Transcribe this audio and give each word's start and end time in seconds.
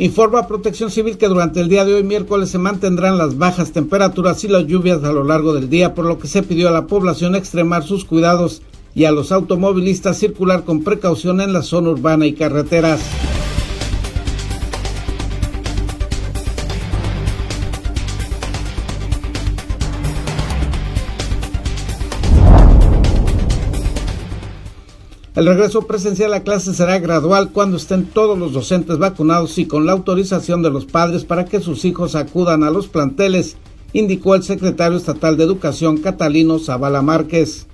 Informa 0.00 0.46
Protección 0.46 0.90
Civil 0.90 1.18
que 1.18 1.28
durante 1.28 1.60
el 1.60 1.68
día 1.68 1.84
de 1.84 1.92
hoy 1.92 2.02
miércoles 2.02 2.48
se 2.48 2.56
mantendrán 2.56 3.18
las 3.18 3.36
bajas 3.36 3.72
temperaturas 3.72 4.42
y 4.44 4.48
las 4.48 4.66
lluvias 4.66 5.04
a 5.04 5.12
lo 5.12 5.24
largo 5.24 5.52
del 5.52 5.68
día, 5.68 5.92
por 5.94 6.06
lo 6.06 6.18
que 6.18 6.26
se 6.26 6.42
pidió 6.42 6.68
a 6.68 6.72
la 6.72 6.86
población 6.86 7.34
extremar 7.34 7.82
sus 7.82 8.06
cuidados 8.06 8.62
y 8.94 9.04
a 9.04 9.12
los 9.12 9.30
automovilistas 9.30 10.16
circular 10.16 10.64
con 10.64 10.84
precaución 10.84 11.42
en 11.42 11.52
la 11.52 11.60
zona 11.60 11.90
urbana 11.90 12.24
y 12.24 12.32
carreteras. 12.32 13.02
El 25.40 25.46
regreso 25.46 25.86
presencial 25.86 26.34
a 26.34 26.42
clase 26.42 26.74
será 26.74 26.98
gradual 26.98 27.48
cuando 27.50 27.78
estén 27.78 28.04
todos 28.04 28.38
los 28.38 28.52
docentes 28.52 28.98
vacunados 28.98 29.56
y 29.56 29.64
con 29.64 29.86
la 29.86 29.92
autorización 29.92 30.60
de 30.60 30.68
los 30.68 30.84
padres 30.84 31.24
para 31.24 31.46
que 31.46 31.60
sus 31.60 31.86
hijos 31.86 32.14
acudan 32.14 32.62
a 32.62 32.70
los 32.70 32.88
planteles, 32.88 33.56
indicó 33.94 34.34
el 34.34 34.42
secretario 34.42 34.98
estatal 34.98 35.38
de 35.38 35.44
Educación 35.44 35.96
Catalino 35.96 36.58
Zavala 36.58 37.00
Márquez. 37.00 37.66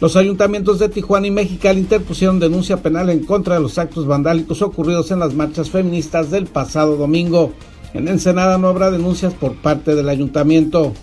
Los 0.00 0.16
ayuntamientos 0.16 0.78
de 0.78 0.88
Tijuana 0.88 1.26
y 1.26 1.30
Mexicali 1.30 1.80
interpusieron 1.80 2.40
denuncia 2.40 2.78
penal 2.78 3.10
en 3.10 3.26
contra 3.26 3.56
de 3.56 3.60
los 3.60 3.76
actos 3.76 4.06
vandálicos 4.06 4.62
ocurridos 4.62 5.10
en 5.10 5.18
las 5.18 5.34
marchas 5.34 5.68
feministas 5.68 6.30
del 6.30 6.46
pasado 6.46 6.96
domingo. 6.96 7.52
En 7.92 8.08
Ensenada 8.08 8.56
no 8.56 8.68
habrá 8.68 8.90
denuncias 8.90 9.34
por 9.34 9.56
parte 9.56 9.94
del 9.94 10.08
ayuntamiento. 10.08 10.94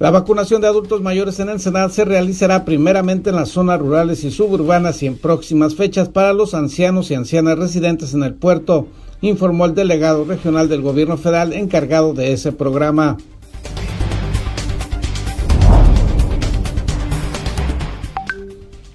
La 0.00 0.10
vacunación 0.10 0.60
de 0.62 0.66
adultos 0.66 1.00
mayores 1.00 1.38
en 1.38 1.48
Ensenada 1.48 1.88
se 1.90 2.04
realizará 2.04 2.64
primeramente 2.64 3.30
en 3.30 3.36
las 3.36 3.50
zonas 3.50 3.78
rurales 3.78 4.24
y 4.24 4.32
suburbanas 4.32 5.00
y 5.04 5.06
en 5.06 5.16
próximas 5.16 5.76
fechas 5.76 6.08
para 6.08 6.32
los 6.32 6.54
ancianos 6.54 7.12
y 7.12 7.14
ancianas 7.14 7.56
residentes 7.56 8.14
en 8.14 8.24
el 8.24 8.34
puerto 8.34 8.88
informó 9.20 9.66
el 9.66 9.74
delegado 9.74 10.24
regional 10.24 10.68
del 10.68 10.82
gobierno 10.82 11.16
federal 11.16 11.52
encargado 11.52 12.14
de 12.14 12.32
ese 12.32 12.52
programa. 12.52 13.16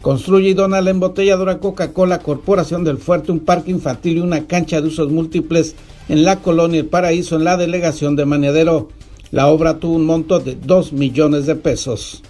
Construye 0.01 0.49
y 0.49 0.53
dona 0.55 0.81
la 0.81 0.89
embotelladora 0.89 1.59
Coca-Cola 1.59 2.19
Corporación 2.19 2.83
del 2.83 2.97
Fuerte 2.97 3.31
un 3.31 3.39
parque 3.39 3.69
infantil 3.69 4.17
y 4.17 4.21
una 4.21 4.47
cancha 4.47 4.81
de 4.81 4.87
usos 4.87 5.11
múltiples 5.11 5.75
en 6.09 6.23
la 6.23 6.37
colonia 6.37 6.79
El 6.79 6.87
Paraíso 6.87 7.35
en 7.35 7.43
la 7.43 7.55
delegación 7.55 8.15
de 8.15 8.25
Maniadero. 8.25 8.89
La 9.29 9.47
obra 9.47 9.77
tuvo 9.77 9.95
un 9.95 10.05
monto 10.05 10.39
de 10.39 10.55
2 10.55 10.93
millones 10.93 11.45
de 11.45 11.55
pesos. 11.55 12.23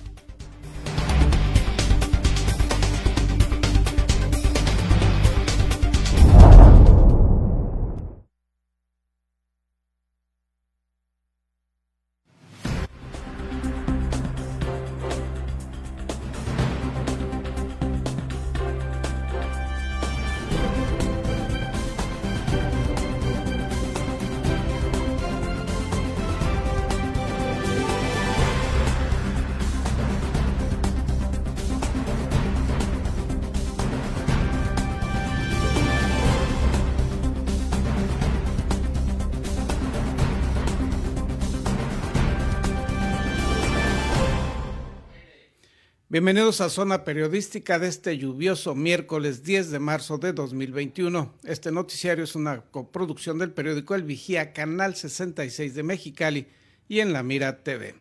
Bienvenidos 46.12 46.60
a 46.60 46.70
Zona 46.70 47.06
Periodística 47.06 47.80
de 47.80 47.88
este 47.88 48.18
lluvioso 48.18 48.76
miércoles 48.76 49.44
10 49.44 49.72
de 49.72 49.80
marzo 49.80 50.18
de 50.18 50.34
2021. 50.34 51.34
Este 51.46 51.72
noticiario 51.72 52.26
es 52.26 52.36
una 52.36 52.64
coproducción 52.64 53.40
del 53.40 53.52
periódico 53.52 53.96
El 53.96 54.04
Vigía, 54.04 54.52
Canal 54.52 54.94
66 54.94 55.74
de 55.74 55.84
Mexicali 55.84 56.48
y 56.90 57.00
en 57.00 57.14
La 57.14 57.24
Mira 57.24 57.64
TV. 57.64 57.96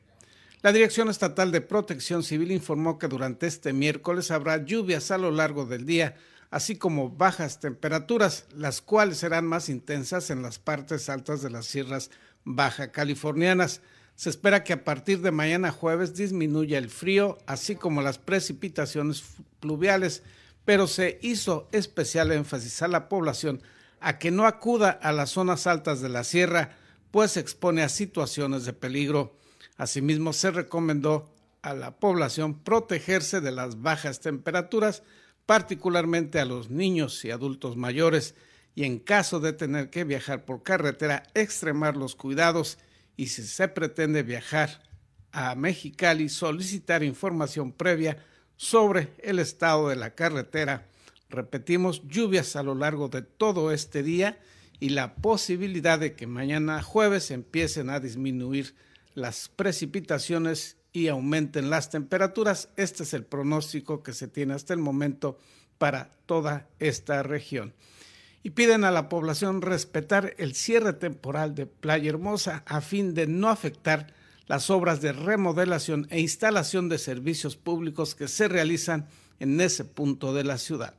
La 0.60 0.72
Dirección 0.72 1.08
Estatal 1.08 1.52
de 1.52 1.60
Protección 1.60 2.24
Civil 2.24 2.50
informó 2.50 2.98
que 2.98 3.06
durante 3.06 3.46
este 3.46 3.72
miércoles 3.72 4.32
habrá 4.32 4.64
lluvias 4.64 5.12
a 5.12 5.18
lo 5.18 5.30
largo 5.30 5.64
del 5.64 5.86
día, 5.86 6.16
así 6.50 6.74
como 6.74 7.10
bajas 7.10 7.60
temperaturas, 7.60 8.46
las 8.56 8.82
cuales 8.82 9.18
serán 9.18 9.46
más 9.46 9.68
intensas 9.68 10.30
en 10.30 10.42
las 10.42 10.58
partes 10.58 11.08
altas 11.08 11.42
de 11.42 11.50
las 11.50 11.66
sierras 11.66 12.10
baja 12.42 12.90
californianas. 12.90 13.82
Se 14.14 14.30
espera 14.30 14.64
que 14.64 14.74
a 14.74 14.84
partir 14.84 15.20
de 15.20 15.30
mañana 15.30 15.70
jueves 15.70 16.14
disminuya 16.14 16.78
el 16.78 16.90
frío, 16.90 17.38
así 17.46 17.74
como 17.74 18.02
las 18.02 18.18
precipitaciones 18.18 19.24
pluviales, 19.60 20.22
pero 20.64 20.86
se 20.86 21.18
hizo 21.22 21.68
especial 21.72 22.32
énfasis 22.32 22.82
a 22.82 22.88
la 22.88 23.08
población 23.08 23.62
a 24.00 24.18
que 24.18 24.30
no 24.30 24.46
acuda 24.46 24.90
a 24.90 25.12
las 25.12 25.30
zonas 25.30 25.66
altas 25.66 26.00
de 26.00 26.08
la 26.08 26.24
sierra, 26.24 26.76
pues 27.10 27.32
se 27.32 27.40
expone 27.40 27.82
a 27.82 27.88
situaciones 27.88 28.64
de 28.64 28.72
peligro. 28.72 29.36
Asimismo, 29.76 30.32
se 30.32 30.50
recomendó 30.50 31.34
a 31.62 31.74
la 31.74 31.98
población 31.98 32.58
protegerse 32.58 33.40
de 33.40 33.52
las 33.52 33.82
bajas 33.82 34.20
temperaturas, 34.20 35.02
particularmente 35.44 36.40
a 36.40 36.44
los 36.44 36.70
niños 36.70 37.24
y 37.24 37.30
adultos 37.30 37.76
mayores, 37.76 38.34
y 38.74 38.84
en 38.84 38.98
caso 38.98 39.40
de 39.40 39.52
tener 39.52 39.90
que 39.90 40.04
viajar 40.04 40.44
por 40.44 40.62
carretera, 40.62 41.24
extremar 41.34 41.96
los 41.96 42.14
cuidados 42.14 42.78
y 43.20 43.26
si 43.26 43.42
se 43.42 43.68
pretende 43.68 44.22
viajar 44.22 44.82
a 45.30 45.54
Mexicali, 45.54 46.30
solicitar 46.30 47.02
información 47.02 47.70
previa 47.70 48.16
sobre 48.56 49.12
el 49.18 49.38
estado 49.38 49.90
de 49.90 49.96
la 49.96 50.14
carretera. 50.14 50.86
Repetimos, 51.28 52.00
lluvias 52.08 52.56
a 52.56 52.62
lo 52.62 52.74
largo 52.74 53.10
de 53.10 53.20
todo 53.20 53.72
este 53.72 54.02
día 54.02 54.40
y 54.78 54.88
la 54.88 55.16
posibilidad 55.16 55.98
de 55.98 56.14
que 56.14 56.26
mañana 56.26 56.80
jueves 56.80 57.30
empiecen 57.30 57.90
a 57.90 58.00
disminuir 58.00 58.74
las 59.12 59.50
precipitaciones 59.50 60.78
y 60.90 61.08
aumenten 61.08 61.68
las 61.68 61.90
temperaturas. 61.90 62.70
Este 62.78 63.02
es 63.02 63.12
el 63.12 63.24
pronóstico 63.24 64.02
que 64.02 64.14
se 64.14 64.28
tiene 64.28 64.54
hasta 64.54 64.72
el 64.72 64.80
momento 64.80 65.36
para 65.76 66.16
toda 66.24 66.70
esta 66.78 67.22
región 67.22 67.74
y 68.42 68.50
piden 68.50 68.84
a 68.84 68.90
la 68.90 69.08
población 69.08 69.62
respetar 69.62 70.34
el 70.38 70.54
cierre 70.54 70.92
temporal 70.92 71.54
de 71.54 71.66
Playa 71.66 72.10
Hermosa 72.10 72.62
a 72.66 72.80
fin 72.80 73.14
de 73.14 73.26
no 73.26 73.48
afectar 73.48 74.14
las 74.46 74.70
obras 74.70 75.00
de 75.00 75.12
remodelación 75.12 76.06
e 76.10 76.20
instalación 76.20 76.88
de 76.88 76.98
servicios 76.98 77.56
públicos 77.56 78.14
que 78.14 78.28
se 78.28 78.48
realizan 78.48 79.06
en 79.38 79.60
ese 79.60 79.84
punto 79.84 80.34
de 80.34 80.44
la 80.44 80.58
ciudad. 80.58 80.94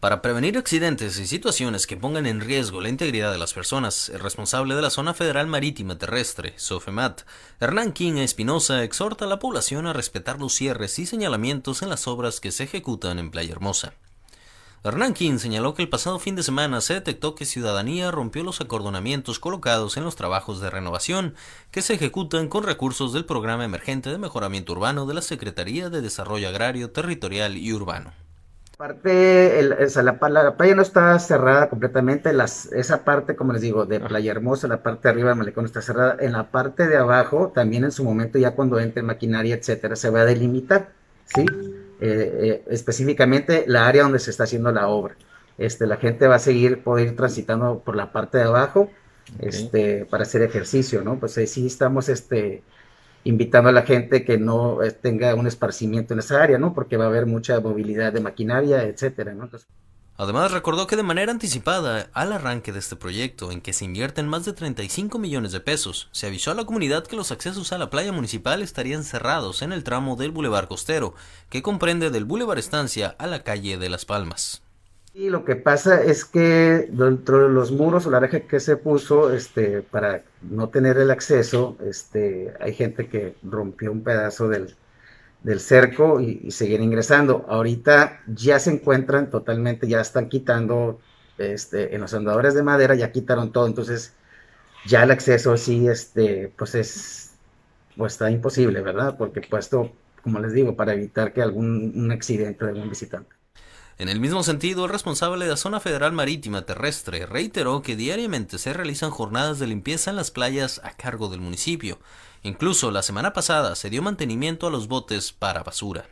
Para 0.00 0.20
prevenir 0.20 0.58
accidentes 0.58 1.18
y 1.18 1.26
situaciones 1.26 1.86
que 1.86 1.96
pongan 1.96 2.26
en 2.26 2.40
riesgo 2.40 2.82
la 2.82 2.90
integridad 2.90 3.32
de 3.32 3.38
las 3.38 3.54
personas, 3.54 4.10
el 4.10 4.20
responsable 4.20 4.74
de 4.74 4.82
la 4.82 4.90
Zona 4.90 5.14
Federal 5.14 5.46
Marítima 5.46 5.96
Terrestre, 5.96 6.52
SOFEMAT, 6.56 7.22
Hernán 7.58 7.92
King 7.92 8.16
Espinosa, 8.16 8.84
exhorta 8.84 9.24
a 9.24 9.28
la 9.28 9.38
población 9.38 9.86
a 9.86 9.94
respetar 9.94 10.38
los 10.38 10.52
cierres 10.54 10.98
y 10.98 11.06
señalamientos 11.06 11.80
en 11.80 11.88
las 11.88 12.06
obras 12.06 12.40
que 12.40 12.52
se 12.52 12.64
ejecutan 12.64 13.18
en 13.18 13.30
Playa 13.30 13.52
Hermosa. 13.52 13.94
Hernán 14.86 15.14
King 15.14 15.38
señaló 15.38 15.72
que 15.72 15.80
el 15.80 15.88
pasado 15.88 16.18
fin 16.18 16.36
de 16.36 16.42
semana 16.42 16.82
se 16.82 16.92
detectó 16.92 17.34
que 17.34 17.46
Ciudadanía 17.46 18.10
rompió 18.10 18.44
los 18.44 18.60
acordonamientos 18.60 19.38
colocados 19.38 19.96
en 19.96 20.04
los 20.04 20.14
trabajos 20.14 20.60
de 20.60 20.68
renovación 20.68 21.32
que 21.70 21.80
se 21.80 21.94
ejecutan 21.94 22.48
con 22.48 22.64
recursos 22.64 23.14
del 23.14 23.24
Programa 23.24 23.64
Emergente 23.64 24.10
de 24.10 24.18
Mejoramiento 24.18 24.72
Urbano 24.72 25.06
de 25.06 25.14
la 25.14 25.22
Secretaría 25.22 25.88
de 25.88 26.02
Desarrollo 26.02 26.50
Agrario, 26.50 26.90
Territorial 26.90 27.56
y 27.56 27.72
Urbano. 27.72 28.12
Parte, 28.76 29.62
la, 29.62 30.18
playa 30.18 30.74
no 30.74 30.82
está 30.82 31.18
cerrada 31.18 31.70
completamente, 31.70 32.30
esa 32.72 33.04
parte, 33.04 33.36
como 33.36 33.54
les 33.54 33.62
digo, 33.62 33.86
de 33.86 34.00
Playa 34.00 34.32
Hermosa, 34.32 34.68
la 34.68 34.82
parte 34.82 35.08
de 35.08 35.12
arriba 35.12 35.30
del 35.30 35.38
malecón 35.38 35.64
está 35.64 35.80
cerrada, 35.80 36.18
en 36.20 36.32
la 36.32 36.50
parte 36.50 36.88
de 36.88 36.98
abajo, 36.98 37.52
también 37.54 37.84
en 37.84 37.92
su 37.92 38.04
momento, 38.04 38.38
ya 38.38 38.50
cuando 38.50 38.78
entre 38.78 39.02
maquinaria, 39.02 39.54
etcétera, 39.54 39.96
se 39.96 40.10
va 40.10 40.20
a 40.20 40.24
delimitar, 40.26 40.90
¿sí? 41.24 41.46
Eh, 42.00 42.38
eh, 42.40 42.64
específicamente 42.70 43.64
la 43.66 43.86
área 43.86 44.02
donde 44.02 44.18
se 44.18 44.30
está 44.30 44.44
haciendo 44.44 44.72
la 44.72 44.88
obra. 44.88 45.16
Este, 45.58 45.86
la 45.86 45.96
gente 45.96 46.26
va 46.26 46.36
a 46.36 46.40
seguir, 46.40 46.82
poder 46.82 47.08
ir 47.08 47.16
transitando 47.16 47.80
por 47.80 47.96
la 47.96 48.12
parte 48.12 48.38
de 48.38 48.44
abajo, 48.44 48.90
este, 49.38 50.04
para 50.04 50.24
hacer 50.24 50.42
ejercicio, 50.42 51.02
¿no? 51.02 51.18
Pues 51.18 51.38
ahí 51.38 51.46
sí 51.46 51.66
estamos, 51.66 52.08
este, 52.08 52.62
invitando 53.24 53.70
a 53.70 53.72
la 53.72 53.82
gente 53.82 54.24
que 54.24 54.38
no 54.38 54.82
eh, 54.82 54.90
tenga 54.90 55.34
un 55.34 55.46
esparcimiento 55.46 56.12
en 56.12 56.20
esa 56.20 56.42
área, 56.42 56.58
¿no? 56.58 56.74
Porque 56.74 56.96
va 56.96 57.04
a 57.04 57.08
haber 57.08 57.26
mucha 57.26 57.58
movilidad 57.60 58.12
de 58.12 58.20
maquinaria, 58.20 58.84
etcétera, 58.84 59.34
¿no? 59.34 59.48
Además, 60.16 60.52
recordó 60.52 60.86
que 60.86 60.94
de 60.94 61.02
manera 61.02 61.32
anticipada 61.32 62.08
al 62.12 62.32
arranque 62.32 62.72
de 62.72 62.78
este 62.78 62.94
proyecto, 62.94 63.50
en 63.50 63.60
que 63.60 63.72
se 63.72 63.84
invierten 63.84 64.28
más 64.28 64.44
de 64.44 64.52
35 64.52 65.18
millones 65.18 65.50
de 65.50 65.58
pesos, 65.58 66.08
se 66.12 66.28
avisó 66.28 66.52
a 66.52 66.54
la 66.54 66.64
comunidad 66.64 67.04
que 67.04 67.16
los 67.16 67.32
accesos 67.32 67.72
a 67.72 67.78
la 67.78 67.90
playa 67.90 68.12
municipal 68.12 68.62
estarían 68.62 69.02
cerrados 69.02 69.60
en 69.62 69.72
el 69.72 69.82
tramo 69.82 70.14
del 70.14 70.30
Boulevard 70.30 70.68
Costero, 70.68 71.14
que 71.50 71.62
comprende 71.62 72.10
del 72.10 72.26
Boulevard 72.26 72.58
Estancia 72.58 73.16
a 73.18 73.26
la 73.26 73.42
calle 73.42 73.76
de 73.76 73.88
Las 73.88 74.04
Palmas. 74.04 74.62
Y 75.14 75.30
lo 75.30 75.44
que 75.44 75.56
pasa 75.56 76.00
es 76.00 76.24
que 76.24 76.88
dentro 76.90 77.48
de 77.48 77.48
los 77.48 77.72
muros 77.72 78.06
o 78.06 78.10
la 78.10 78.20
reja 78.20 78.40
que 78.40 78.60
se 78.60 78.76
puso, 78.76 79.32
este, 79.32 79.82
para 79.82 80.22
no 80.42 80.68
tener 80.68 80.96
el 80.98 81.10
acceso, 81.10 81.76
este, 81.84 82.52
hay 82.60 82.74
gente 82.74 83.08
que 83.08 83.34
rompió 83.42 83.90
un 83.90 84.04
pedazo 84.04 84.48
del, 84.48 84.76
del 85.44 85.60
cerco 85.60 86.20
y, 86.20 86.50
seguir 86.50 86.80
ingresando. 86.80 87.46
Ahorita 87.48 88.22
ya 88.26 88.58
se 88.58 88.72
encuentran 88.72 89.30
totalmente, 89.30 89.86
ya 89.88 90.00
están 90.00 90.28
quitando, 90.28 91.00
este, 91.38 91.94
en 91.94 92.00
los 92.00 92.14
andadores 92.14 92.54
de 92.54 92.62
madera 92.64 92.94
ya 92.96 93.12
quitaron 93.12 93.52
todo, 93.52 93.66
entonces 93.66 94.14
ya 94.86 95.04
el 95.04 95.10
acceso 95.12 95.56
sí, 95.56 95.88
este, 95.88 96.52
pues 96.58 96.74
es, 96.74 97.34
pues 97.96 98.14
está 98.14 98.30
imposible, 98.30 98.80
¿verdad? 98.82 99.16
Porque 99.18 99.42
puesto, 99.42 99.92
como 100.22 100.40
les 100.40 100.52
digo, 100.52 100.76
para 100.76 100.94
evitar 100.94 101.32
que 101.32 101.42
algún 101.42 101.92
un 101.96 102.10
accidente 102.12 102.64
de 102.64 102.72
algún 102.72 102.88
visitante. 102.90 103.34
En 103.96 104.08
el 104.08 104.18
mismo 104.18 104.42
sentido, 104.42 104.84
el 104.84 104.90
responsable 104.90 105.44
de 105.44 105.52
la 105.52 105.56
Zona 105.56 105.78
Federal 105.78 106.12
Marítima 106.12 106.62
Terrestre 106.62 107.26
reiteró 107.26 107.80
que 107.80 107.94
diariamente 107.94 108.58
se 108.58 108.72
realizan 108.72 109.10
jornadas 109.10 109.60
de 109.60 109.68
limpieza 109.68 110.10
en 110.10 110.16
las 110.16 110.32
playas 110.32 110.80
a 110.82 110.90
cargo 110.90 111.28
del 111.28 111.40
municipio. 111.40 111.98
Incluso 112.42 112.90
la 112.90 113.02
semana 113.02 113.32
pasada 113.32 113.76
se 113.76 113.90
dio 113.90 114.02
mantenimiento 114.02 114.66
a 114.66 114.70
los 114.70 114.88
botes 114.88 115.32
para 115.32 115.62
basura. 115.62 116.06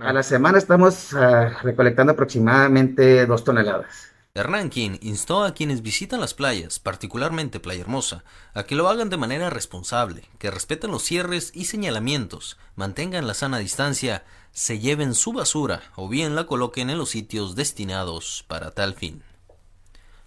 A 0.00 0.12
la 0.12 0.22
semana 0.22 0.58
estamos 0.58 1.12
uh, 1.14 1.48
recolectando 1.62 2.12
aproximadamente 2.12 3.24
dos 3.24 3.44
toneladas. 3.44 4.12
Hernán 4.36 4.70
instó 4.74 5.44
a 5.44 5.54
quienes 5.54 5.80
visitan 5.80 6.20
las 6.20 6.34
playas, 6.34 6.78
particularmente 6.78 7.58
Playa 7.58 7.80
Hermosa, 7.80 8.22
a 8.52 8.64
que 8.64 8.74
lo 8.74 8.90
hagan 8.90 9.08
de 9.08 9.16
manera 9.16 9.48
responsable, 9.48 10.28
que 10.38 10.50
respeten 10.50 10.90
los 10.90 11.04
cierres 11.04 11.52
y 11.54 11.64
señalamientos, 11.64 12.58
mantengan 12.74 13.26
la 13.26 13.32
sana 13.32 13.56
distancia, 13.56 14.26
se 14.52 14.78
lleven 14.78 15.14
su 15.14 15.32
basura 15.32 15.84
o 15.96 16.10
bien 16.10 16.34
la 16.34 16.44
coloquen 16.46 16.90
en 16.90 16.98
los 16.98 17.08
sitios 17.08 17.54
destinados 17.54 18.44
para 18.46 18.72
tal 18.72 18.94
fin. 18.94 19.22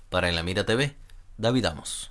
Para 0.10 0.28
En 0.28 0.36
la 0.36 0.42
Mira 0.42 0.66
TV, 0.66 0.96
David 1.38 1.66
Amos. 1.66 2.10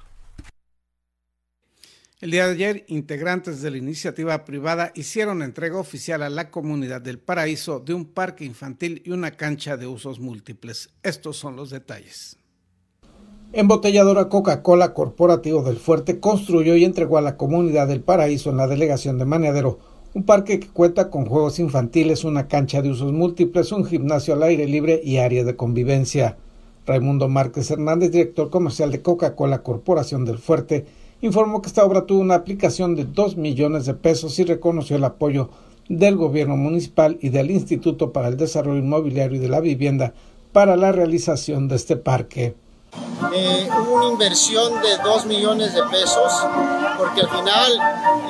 El 2.20 2.32
día 2.32 2.46
de 2.46 2.52
ayer, 2.52 2.84
integrantes 2.88 3.62
de 3.62 3.70
la 3.70 3.76
iniciativa 3.76 4.44
privada 4.44 4.90
hicieron 4.96 5.40
entrega 5.40 5.78
oficial 5.78 6.24
a 6.24 6.28
la 6.28 6.50
comunidad 6.50 7.00
del 7.00 7.20
Paraíso 7.20 7.78
de 7.78 7.94
un 7.94 8.06
parque 8.06 8.44
infantil 8.44 9.02
y 9.04 9.12
una 9.12 9.30
cancha 9.30 9.76
de 9.76 9.86
usos 9.86 10.18
múltiples. 10.18 10.90
Estos 11.04 11.36
son 11.36 11.54
los 11.54 11.70
detalles. 11.70 12.36
Embotelladora 13.52 14.28
Coca-Cola 14.28 14.94
Corporativo 14.94 15.62
del 15.62 15.76
Fuerte 15.76 16.18
construyó 16.18 16.74
y 16.74 16.84
entregó 16.84 17.18
a 17.18 17.22
la 17.22 17.36
comunidad 17.36 17.86
del 17.86 18.02
Paraíso 18.02 18.50
en 18.50 18.56
la 18.56 18.66
delegación 18.66 19.16
de 19.18 19.24
Maneadero 19.24 19.78
un 20.14 20.24
parque 20.24 20.58
que 20.58 20.68
cuenta 20.68 21.10
con 21.10 21.26
juegos 21.26 21.60
infantiles, 21.60 22.24
una 22.24 22.48
cancha 22.48 22.82
de 22.82 22.90
usos 22.90 23.12
múltiples, 23.12 23.70
un 23.70 23.84
gimnasio 23.84 24.34
al 24.34 24.42
aire 24.42 24.66
libre 24.66 25.00
y 25.04 25.18
área 25.18 25.44
de 25.44 25.54
convivencia. 25.54 26.36
Raimundo 26.84 27.28
Márquez 27.28 27.70
Hernández, 27.70 28.10
director 28.10 28.50
comercial 28.50 28.90
de 28.90 29.02
Coca-Cola 29.02 29.62
Corporación 29.62 30.24
del 30.24 30.38
Fuerte, 30.38 30.86
informó 31.20 31.60
que 31.62 31.68
esta 31.68 31.84
obra 31.84 32.06
tuvo 32.06 32.20
una 32.20 32.34
aplicación 32.34 32.94
de 32.94 33.04
2 33.04 33.36
millones 33.36 33.86
de 33.86 33.94
pesos 33.94 34.38
y 34.38 34.44
reconoció 34.44 34.96
el 34.96 35.04
apoyo 35.04 35.50
del 35.88 36.16
gobierno 36.16 36.56
municipal 36.56 37.18
y 37.20 37.30
del 37.30 37.50
Instituto 37.50 38.12
para 38.12 38.28
el 38.28 38.36
Desarrollo 38.36 38.78
Inmobiliario 38.78 39.36
y 39.36 39.40
de 39.40 39.48
la 39.48 39.60
Vivienda 39.60 40.12
para 40.52 40.76
la 40.76 40.92
realización 40.92 41.68
de 41.68 41.76
este 41.76 41.96
parque. 41.96 42.54
Eh, 43.34 43.68
una 43.92 44.06
inversión 44.06 44.80
de 44.80 44.96
2 45.04 45.26
millones 45.26 45.74
de 45.74 45.82
pesos, 45.84 46.32
porque 46.96 47.20
al 47.20 47.28
final 47.28 47.72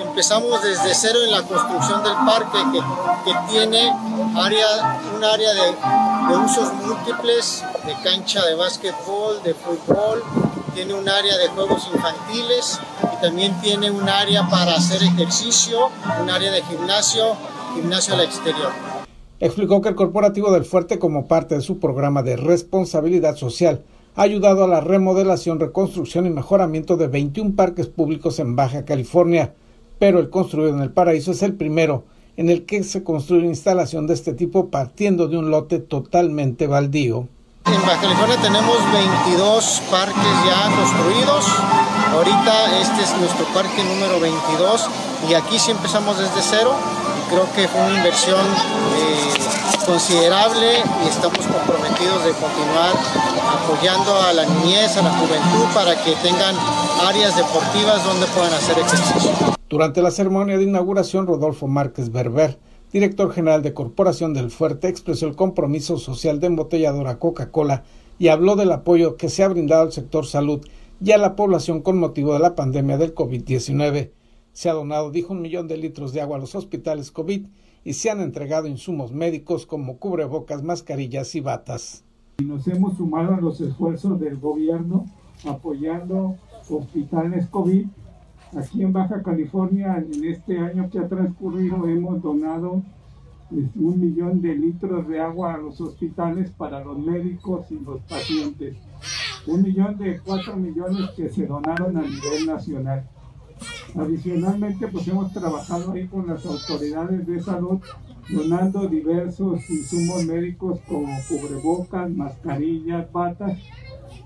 empezamos 0.03 0.63
desde 0.63 0.95
cero 0.95 1.19
en 1.25 1.31
la 1.31 1.43
construcción 1.43 2.03
del 2.03 2.15
parque 2.27 2.59
que, 2.73 2.81
que 3.25 3.39
tiene 3.51 3.93
área, 4.37 5.01
un 5.17 5.25
área 5.25 5.55
de, 5.55 5.67
de 6.29 6.37
usos 6.45 6.73
múltiples, 6.75 7.65
de 7.87 7.95
cancha 8.03 8.45
de 8.47 8.55
básquetbol, 8.55 9.43
de 9.45 9.55
fútbol, 9.55 10.23
tiene 10.79 10.95
un 10.95 11.09
área 11.09 11.37
de 11.37 11.49
juegos 11.49 11.91
infantiles 11.93 12.79
y 13.03 13.21
también 13.21 13.53
tiene 13.61 13.91
un 13.91 14.09
área 14.09 14.49
para 14.49 14.77
hacer 14.77 15.03
ejercicio, 15.03 15.89
un 16.23 16.31
área 16.31 16.53
de 16.53 16.63
gimnasio, 16.63 17.35
gimnasio 17.75 18.15
al 18.15 18.21
exterior. 18.21 18.71
Explicó 19.41 19.81
que 19.81 19.89
el 19.89 19.97
Corporativo 19.97 20.53
del 20.53 20.65
Fuerte, 20.65 21.01
como 21.01 21.27
parte 21.27 21.57
de 21.57 21.63
su 21.63 21.81
programa 21.81 22.23
de 22.23 22.37
responsabilidad 22.37 23.35
social, 23.35 23.83
ha 24.15 24.23
ayudado 24.23 24.63
a 24.63 24.69
la 24.69 24.81
remodelación, 24.81 25.59
reconstrucción 25.59 26.27
y 26.27 26.31
mejoramiento 26.31 26.97
de 26.97 27.09
21 27.09 27.57
parques 27.57 27.89
públicos 27.89 28.39
en 28.39 28.55
Baja 28.55 28.85
California, 28.85 29.55
pero 29.99 30.21
el 30.21 30.31
construido 30.31 30.69
en 30.69 30.81
el 30.81 30.93
paraíso 30.93 31.33
es 31.33 31.43
el 31.43 31.55
primero 31.55 32.05
en 32.37 32.51
el 32.51 32.67
que 32.67 32.85
se 32.85 33.03
construye 33.03 33.41
una 33.41 33.51
instalación 33.51 34.07
de 34.07 34.15
este 34.15 34.33
tipo 34.33 34.69
partiendo 34.69 35.27
de 35.27 35.39
un 35.39 35.51
lote 35.51 35.81
totalmente 35.81 36.69
baldío. 36.69 37.27
En 37.73 37.83
Baja 37.83 38.01
California 38.01 38.37
tenemos 38.41 38.77
22 38.93 39.83
parques 39.91 40.35
ya 40.47 40.75
construidos. 40.77 41.47
Ahorita 42.13 42.79
este 42.81 43.03
es 43.03 43.17
nuestro 43.19 43.45
parque 43.55 43.85
número 43.85 44.19
22 44.21 44.89
y 45.29 45.35
aquí 45.35 45.59
sí 45.59 45.71
empezamos 45.71 46.19
desde 46.19 46.41
cero 46.41 46.75
creo 47.29 47.47
que 47.55 47.69
fue 47.69 47.81
una 47.83 47.97
inversión 47.97 48.41
eh, 48.41 49.85
considerable 49.87 50.83
y 51.05 51.09
estamos 51.09 51.39
comprometidos 51.47 52.25
de 52.25 52.33
continuar 52.33 52.93
apoyando 53.53 54.21
a 54.23 54.33
la 54.33 54.45
niñez, 54.47 54.97
a 54.97 55.03
la 55.03 55.11
juventud 55.11 55.67
para 55.75 55.95
que 56.03 56.13
tengan 56.23 56.55
áreas 57.07 57.37
deportivas 57.37 58.05
donde 58.05 58.27
puedan 58.29 58.53
hacer 58.55 58.79
ejercicio. 58.79 59.31
Durante 59.69 60.01
la 60.01 60.11
ceremonia 60.11 60.57
de 60.57 60.65
inauguración, 60.65 61.27
Rodolfo 61.27 61.67
Márquez 61.67 62.11
Berber 62.11 62.59
director 62.93 63.31
general 63.33 63.63
de 63.63 63.75
Corporación 63.75 64.35
del 64.35 64.51
Fuerte, 64.51 64.89
expresó 64.89 65.27
el 65.27 65.37
compromiso 65.37 65.99
social 65.99 66.41
de 66.41 66.47
embotelladora 66.49 67.19
Coca-Cola 67.19 67.85
y 68.19 68.29
habló 68.29 68.57
del 68.57 68.73
apoyo 68.73 69.17
que 69.17 69.29
se 69.29 69.43
ha 69.43 69.49
brindado 69.49 69.83
al 69.83 69.93
sector 69.93 70.27
salud 70.27 70.67
y 71.01 71.13
a 71.13 71.19
la 71.19 71.37
población 71.37 71.83
con 71.83 71.99
motivo 71.99 72.33
de 72.33 72.41
la 72.41 72.55
pandemia 72.57 72.99
del 72.99 73.15
COVID-19. 73.15 74.11
Se 74.53 74.69
ha 74.69 74.73
donado, 74.73 75.11
dijo, 75.11 75.33
un 75.33 75.43
millón 75.43 75.69
de 75.69 75.77
litros 75.77 76.13
de 76.13 76.21
agua 76.21 76.37
a 76.37 76.41
los 76.41 76.55
hospitales 76.55 77.13
COVID 77.13 77.47
y 77.85 77.93
se 77.93 78.11
han 78.11 78.21
entregado 78.21 78.67
insumos 78.67 79.13
médicos 79.13 79.67
como 79.67 79.99
cubrebocas, 79.99 80.63
mascarillas 80.63 81.35
y 81.35 81.41
batas. 81.41 82.05
Nos 82.43 82.67
hemos 82.69 82.97
sumado 82.97 83.35
a 83.35 83.41
los 83.41 83.61
esfuerzos 83.61 84.19
del 84.19 84.39
gobierno 84.39 85.07
apoyando 85.47 86.37
hospitales 86.69 87.47
COVID 87.49 87.87
Aquí 88.57 88.83
en 88.83 88.93
Baja 88.95 89.23
California, 89.23 89.99
en 89.99 90.25
este 90.25 90.59
año 90.59 90.89
que 90.89 90.99
ha 90.99 91.07
transcurrido, 91.07 91.87
hemos 91.87 92.23
donado 92.23 92.83
este, 93.51 93.79
un 93.79 94.01
millón 94.01 94.41
de 94.41 94.55
litros 94.55 95.07
de 95.07 95.21
agua 95.21 95.55
a 95.55 95.59
los 95.59 95.79
hospitales 95.83 96.51
para 96.53 96.83
los 96.83 96.99
médicos 96.99 97.71
y 97.71 97.79
los 97.79 98.01
pacientes. 98.03 98.77
Un 99.47 99.63
millón 99.63 99.99
de 99.99 100.19
cuatro 100.21 100.57
millones 100.57 101.11
que 101.15 101.29
se 101.29 101.47
donaron 101.47 101.97
a 101.99 102.03
nivel 102.03 102.47
nacional. 102.47 103.07
Adicionalmente, 103.95 104.89
pues 104.89 105.07
hemos 105.09 105.33
trabajado 105.33 105.93
ahí 105.93 106.07
con 106.07 106.27
las 106.27 106.45
autoridades 106.47 107.27
de 107.27 107.43
salud, 107.43 107.81
donando 108.31 108.89
diversos 108.89 109.69
insumos 109.69 110.25
médicos 110.25 110.81
como 110.89 111.09
cubrebocas, 111.29 112.11
mascarillas, 112.11 113.11
batas. 113.13 113.59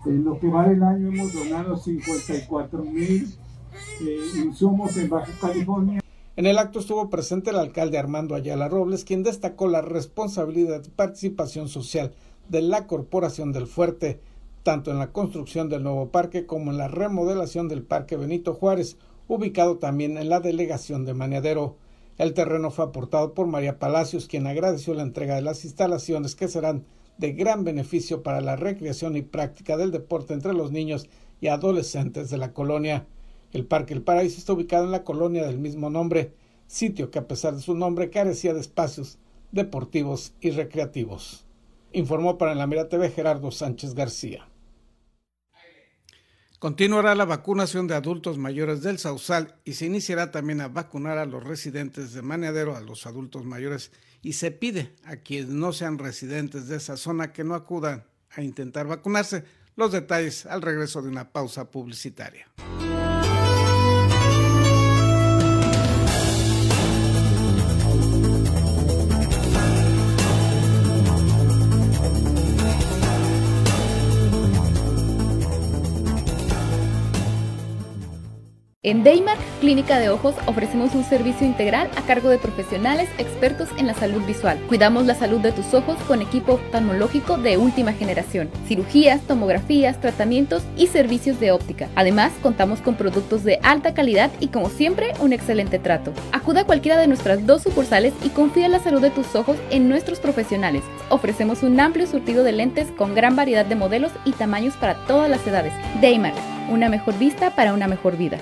En 0.06 0.24
lo 0.24 0.38
que 0.38 0.48
va 0.48 0.68
del 0.68 0.82
año 0.82 1.08
hemos 1.08 1.32
donado 1.32 1.76
54 1.76 2.84
mil 2.84 3.26
en. 4.96 6.02
En 6.34 6.46
el 6.46 6.56
acto 6.56 6.78
estuvo 6.78 7.10
presente 7.10 7.50
el 7.50 7.56
alcalde 7.56 7.98
Armando 7.98 8.34
Ayala 8.34 8.68
Robles, 8.68 9.04
quien 9.04 9.22
destacó 9.22 9.68
la 9.68 9.82
responsabilidad 9.82 10.80
de 10.80 10.88
participación 10.88 11.68
social 11.68 12.12
de 12.48 12.62
la 12.62 12.86
Corporación 12.86 13.52
del 13.52 13.66
Fuerte, 13.66 14.20
tanto 14.62 14.90
en 14.90 14.98
la 14.98 15.12
construcción 15.12 15.68
del 15.68 15.82
nuevo 15.82 16.08
parque 16.08 16.46
como 16.46 16.70
en 16.70 16.78
la 16.78 16.88
remodelación 16.88 17.68
del 17.68 17.82
Parque 17.82 18.16
Benito 18.16 18.54
Juárez, 18.54 18.96
ubicado 19.28 19.76
también 19.76 20.16
en 20.16 20.28
la 20.30 20.40
delegación 20.40 21.04
de 21.04 21.14
Maneadero. 21.14 21.76
El 22.16 22.34
terreno 22.34 22.70
fue 22.70 22.86
aportado 22.86 23.34
por 23.34 23.46
María 23.46 23.78
Palacios, 23.78 24.26
quien 24.26 24.46
agradeció 24.46 24.94
la 24.94 25.02
entrega 25.02 25.34
de 25.34 25.42
las 25.42 25.64
instalaciones 25.64 26.34
que 26.34 26.48
serán 26.48 26.84
de 27.18 27.32
gran 27.32 27.62
beneficio 27.64 28.22
para 28.22 28.40
la 28.40 28.56
recreación 28.56 29.16
y 29.16 29.22
práctica 29.22 29.76
del 29.76 29.90
deporte 29.90 30.32
entre 30.32 30.54
los 30.54 30.72
niños 30.72 31.08
y 31.40 31.48
adolescentes 31.48 32.30
de 32.30 32.38
la 32.38 32.52
colonia. 32.52 33.06
El 33.52 33.66
Parque 33.66 33.92
El 33.92 34.02
Paraíso 34.02 34.38
está 34.38 34.54
ubicado 34.54 34.84
en 34.84 34.92
la 34.92 35.04
colonia 35.04 35.46
del 35.46 35.58
mismo 35.58 35.90
nombre, 35.90 36.34
sitio 36.66 37.10
que 37.10 37.18
a 37.18 37.28
pesar 37.28 37.54
de 37.54 37.60
su 37.60 37.74
nombre 37.74 38.10
carecía 38.10 38.54
de 38.54 38.60
espacios 38.60 39.18
deportivos 39.50 40.32
y 40.40 40.50
recreativos. 40.50 41.44
Informó 41.92 42.38
para 42.38 42.54
la 42.54 42.66
Mira 42.66 42.88
TV 42.88 43.10
Gerardo 43.10 43.50
Sánchez 43.50 43.94
García. 43.94 44.48
Continuará 46.58 47.14
la 47.14 47.24
vacunación 47.24 47.88
de 47.88 47.94
adultos 47.94 48.38
mayores 48.38 48.82
del 48.82 48.98
Sausal 48.98 49.56
y 49.64 49.72
se 49.72 49.86
iniciará 49.86 50.30
también 50.30 50.60
a 50.60 50.68
vacunar 50.68 51.18
a 51.18 51.26
los 51.26 51.42
residentes 51.42 52.12
de 52.12 52.22
Maneadero, 52.22 52.76
a 52.76 52.80
los 52.80 53.04
adultos 53.04 53.44
mayores, 53.44 53.90
y 54.22 54.34
se 54.34 54.52
pide 54.52 54.94
a 55.04 55.16
quienes 55.16 55.48
no 55.48 55.72
sean 55.72 55.98
residentes 55.98 56.68
de 56.68 56.76
esa 56.76 56.96
zona 56.96 57.32
que 57.32 57.42
no 57.42 57.56
acudan 57.56 58.04
a 58.30 58.42
intentar 58.42 58.86
vacunarse. 58.86 59.44
Los 59.74 59.90
detalles 59.90 60.46
al 60.46 60.62
regreso 60.62 61.02
de 61.02 61.08
una 61.08 61.32
pausa 61.32 61.70
publicitaria. 61.70 62.46
En 78.84 79.04
Daymark 79.04 79.38
Clínica 79.60 80.00
de 80.00 80.08
Ojos 80.08 80.34
ofrecemos 80.46 80.96
un 80.96 81.04
servicio 81.04 81.46
integral 81.46 81.88
a 81.94 82.02
cargo 82.02 82.30
de 82.30 82.38
profesionales 82.38 83.08
expertos 83.16 83.68
en 83.78 83.86
la 83.86 83.94
salud 83.94 84.20
visual. 84.26 84.58
Cuidamos 84.66 85.06
la 85.06 85.14
salud 85.14 85.38
de 85.38 85.52
tus 85.52 85.72
ojos 85.72 85.96
con 86.08 86.20
equipo 86.20 86.54
oftalmológico 86.54 87.38
de 87.38 87.58
última 87.58 87.92
generación, 87.92 88.50
cirugías, 88.66 89.20
tomografías, 89.20 90.00
tratamientos 90.00 90.64
y 90.76 90.88
servicios 90.88 91.38
de 91.38 91.52
óptica. 91.52 91.90
Además, 91.94 92.32
contamos 92.42 92.80
con 92.80 92.96
productos 92.96 93.44
de 93.44 93.60
alta 93.62 93.94
calidad 93.94 94.32
y 94.40 94.48
como 94.48 94.68
siempre, 94.68 95.12
un 95.20 95.32
excelente 95.32 95.78
trato. 95.78 96.12
Acuda 96.32 96.62
a 96.62 96.66
cualquiera 96.66 96.98
de 96.98 97.06
nuestras 97.06 97.46
dos 97.46 97.62
sucursales 97.62 98.12
y 98.24 98.30
confía 98.30 98.66
en 98.66 98.72
la 98.72 98.80
salud 98.80 99.00
de 99.00 99.10
tus 99.10 99.36
ojos 99.36 99.58
en 99.70 99.88
nuestros 99.88 100.18
profesionales. 100.18 100.82
Ofrecemos 101.08 101.62
un 101.62 101.78
amplio 101.78 102.08
surtido 102.08 102.42
de 102.42 102.50
lentes 102.50 102.88
con 102.98 103.14
gran 103.14 103.36
variedad 103.36 103.64
de 103.64 103.76
modelos 103.76 104.10
y 104.24 104.32
tamaños 104.32 104.74
para 104.74 104.96
todas 105.06 105.30
las 105.30 105.46
edades. 105.46 105.72
Daymark, 106.00 106.34
una 106.68 106.88
mejor 106.88 107.16
vista 107.16 107.54
para 107.54 107.74
una 107.74 107.86
mejor 107.86 108.16
vida. 108.16 108.38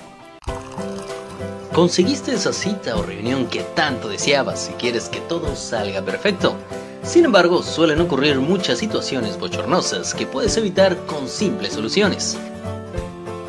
Conseguiste 1.73 2.33
esa 2.33 2.51
cita 2.51 2.97
o 2.97 3.01
reunión 3.01 3.47
que 3.47 3.61
tanto 3.61 4.09
deseabas 4.09 4.69
y 4.69 4.73
quieres 4.73 5.07
que 5.07 5.21
todo 5.21 5.55
salga 5.55 6.01
perfecto. 6.01 6.53
Sin 7.01 7.23
embargo, 7.23 7.63
suelen 7.63 8.01
ocurrir 8.01 8.39
muchas 8.39 8.79
situaciones 8.79 9.39
bochornosas 9.39 10.13
que 10.13 10.27
puedes 10.27 10.57
evitar 10.57 10.97
con 11.05 11.29
simples 11.29 11.71
soluciones. 11.73 12.37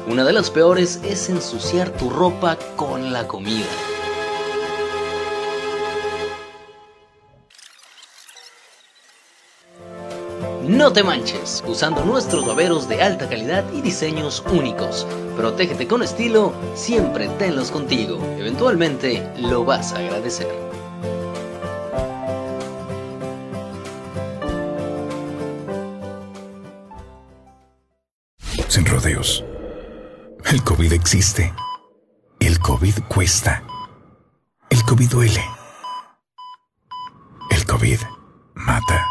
Una 0.07 0.25
de 0.25 0.33
las 0.35 0.50
peores 0.50 1.00
es 1.02 1.29
ensuciar 1.31 1.91
tu 1.91 2.11
ropa 2.11 2.57
con 2.76 3.12
la 3.12 3.26
comida. 3.26 3.67
No 10.66 10.92
te 10.92 11.02
manches 11.02 11.62
usando 11.66 12.04
nuestros 12.04 12.47
baberos 12.47 12.88
de 12.88 13.02
alta 13.02 13.28
calidad 13.28 13.64
y 13.73 13.81
diseños 13.81 14.45
únicos. 14.52 15.09
Protégete 15.37 15.88
con 15.88 16.04
estilo, 16.04 16.52
siempre 16.76 17.28
tenlos 17.31 17.73
contigo. 17.73 18.21
Eventualmente 18.38 19.28
lo 19.38 19.64
vas 19.64 19.92
a 19.92 19.99
agradecer. 19.99 20.47
Sin 28.69 28.87
rodeos. 28.87 29.45
El 30.45 30.62
COVID 30.62 30.92
existe. 30.92 31.52
El 32.38 32.61
COVID 32.61 32.95
cuesta. 33.09 33.64
El 34.71 34.85
COVID 34.85 35.11
duele. 35.11 35.45
El 37.50 37.66
COVID 37.66 37.99
mata. 38.54 39.09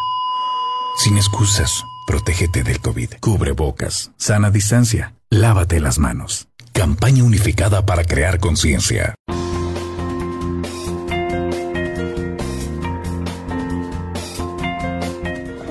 Sin 1.03 1.17
excusas, 1.17 1.83
protégete 2.05 2.61
del 2.61 2.79
COVID. 2.79 3.13
Cubre 3.21 3.53
bocas, 3.53 4.11
sana 4.17 4.51
distancia, 4.51 5.15
lávate 5.31 5.79
las 5.79 5.97
manos. 5.97 6.47
Campaña 6.73 7.23
unificada 7.23 7.83
para 7.83 8.03
crear 8.03 8.39
conciencia. 8.39 9.15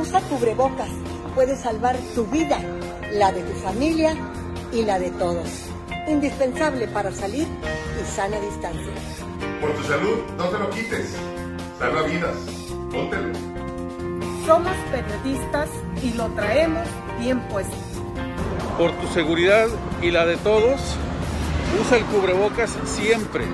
Usa 0.01 0.21
cubrebocas. 0.23 0.91
Puede 1.37 1.57
salvar 1.57 1.97
tu 2.17 2.27
vida, 2.27 2.59
la 3.13 3.31
de 3.31 3.45
tu 3.45 3.53
familia 3.61 4.17
y 4.73 4.83
la 4.83 4.99
de 4.99 5.13
todos. 5.13 5.49
Indispensable 6.09 6.89
para 6.89 7.13
salir 7.13 7.47
y 7.47 8.17
sana 8.17 8.41
distancia. 8.41 8.93
Por 9.61 9.77
tu 9.77 9.85
salud, 9.85 10.25
no 10.37 10.49
te 10.49 10.59
lo 10.59 10.71
quites. 10.71 11.15
Salva 11.79 12.03
vidas. 12.03 12.37
Póntelo. 12.91 13.60
Somos 14.47 14.77
periodistas 14.91 15.69
y 16.03 16.15
lo 16.15 16.29
traemos 16.29 16.87
bien 17.21 17.41
puesto. 17.49 17.77
Por 18.79 18.93
tu 18.93 19.07
seguridad 19.09 19.69
y 20.03 20.11
la 20.11 20.25
de 20.25 20.37
todos, 20.39 20.81
usa 21.81 21.99
el 21.99 22.05
cubrebocas 22.07 22.77
siempre. 22.85 23.45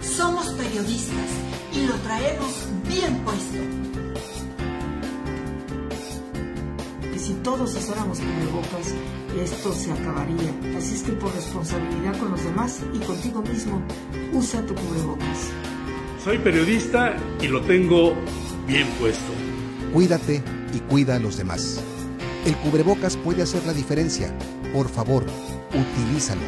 Somos 0.00 0.48
periodistas 0.54 1.28
y 1.74 1.86
lo 1.86 1.94
traemos 1.96 2.66
bien 2.88 3.18
puesto. 3.24 3.58
Y 7.14 7.18
si 7.18 7.34
todos 7.34 7.74
usáramos 7.76 8.18
cubrebocas, 8.18 8.94
esto 9.38 9.72
se 9.72 9.92
acabaría. 9.92 10.50
Así 10.76 10.94
es 10.94 11.02
que 11.02 11.12
por 11.12 11.34
responsabilidad 11.34 12.18
con 12.18 12.30
los 12.30 12.42
demás 12.42 12.80
y 12.94 12.98
contigo 12.98 13.42
mismo, 13.42 13.82
usa 14.32 14.62
tu 14.62 14.74
cubrebocas. 14.74 15.50
Soy 16.24 16.38
periodista 16.38 17.16
y 17.40 17.48
lo 17.48 17.60
tengo 17.60 18.14
bien 18.66 18.86
puesto. 18.98 19.41
Cuídate 19.92 20.42
y 20.72 20.78
cuida 20.80 21.16
a 21.16 21.18
los 21.18 21.36
demás. 21.36 21.78
El 22.46 22.56
cubrebocas 22.56 23.18
puede 23.18 23.42
hacer 23.42 23.62
la 23.66 23.74
diferencia. 23.74 24.32
Por 24.72 24.88
favor, 24.88 25.26
utilízalo. 25.68 26.40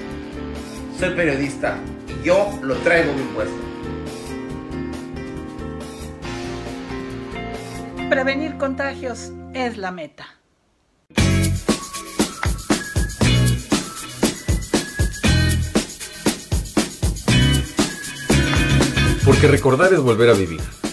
Soy 0.98 1.14
periodista 1.14 1.78
y 2.08 2.26
yo 2.26 2.58
lo 2.62 2.74
traigo 2.76 3.12
bien 3.12 3.28
puesto. 3.34 3.54
Prevenir 8.08 8.56
contagios 8.56 9.30
es 9.52 9.76
la 9.76 9.90
meta. 9.90 10.26
Porque 19.26 19.48
recordar 19.48 19.92
es 19.92 20.00
volver 20.00 20.30
a 20.30 20.32
vivir. 20.32 20.83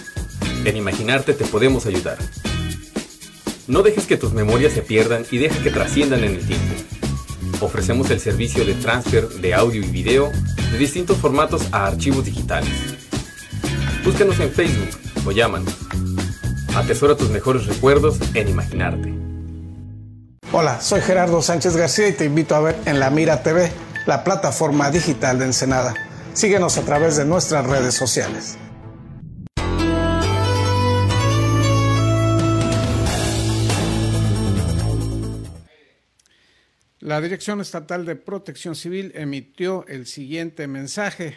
En 0.64 0.78
imaginarte 0.78 1.34
te 1.34 1.46
podemos 1.46 1.88
ayudar. 1.88 2.18
No 3.68 3.82
dejes 3.82 4.06
que 4.06 4.18
tus 4.18 4.34
memorias 4.34 4.74
se 4.74 4.84
pierdan 4.84 5.26
y 5.32 5.40
deja 5.40 5.62
que 5.64 5.72
trasciendan 5.72 6.24
en 6.24 6.36
el 6.36 6.46
tiempo. 6.46 6.76
Ofrecemos 7.62 8.12
el 8.12 8.20
servicio 8.20 8.64
de 8.64 8.76
transfer 8.76 9.28
de 9.28 9.54
audio 9.56 9.82
y 9.82 9.88
video 9.88 10.32
de 10.72 10.78
distintos 10.78 11.18
formatos 11.18 11.64
a 11.72 11.88
archivos 11.88 12.26
digitales. 12.26 12.72
Búscanos 14.04 14.40
en 14.40 14.52
Facebook 14.52 14.90
o 15.26 15.32
llámanos. 15.32 15.74
Atesora 16.76 17.16
tus 17.16 17.30
mejores 17.30 17.66
recuerdos 17.66 18.20
en 18.36 18.48
imaginarte. 18.48 19.14
Hola, 20.52 20.80
soy 20.80 21.02
Gerardo 21.02 21.42
Sánchez 21.42 21.76
García 21.76 22.10
y 22.10 22.14
te 22.14 22.26
invito 22.26 22.56
a 22.56 22.60
ver 22.60 22.76
en 22.86 23.00
La 23.00 23.10
Mira 23.10 23.42
TV, 23.42 23.72
la 24.06 24.24
plataforma 24.24 24.92
digital 24.92 25.40
de 25.40 25.46
Ensenada. 25.46 25.96
Síguenos 26.34 26.78
a 26.78 26.82
través 26.82 27.18
de 27.18 27.26
nuestras 27.26 27.66
redes 27.66 27.96
sociales. 27.96 28.58
La 37.12 37.20
Dirección 37.20 37.60
Estatal 37.60 38.06
de 38.06 38.16
Protección 38.16 38.74
Civil 38.74 39.12
emitió 39.16 39.86
el 39.90 40.08
siguiente 40.08 40.66
mensaje. 40.66 41.36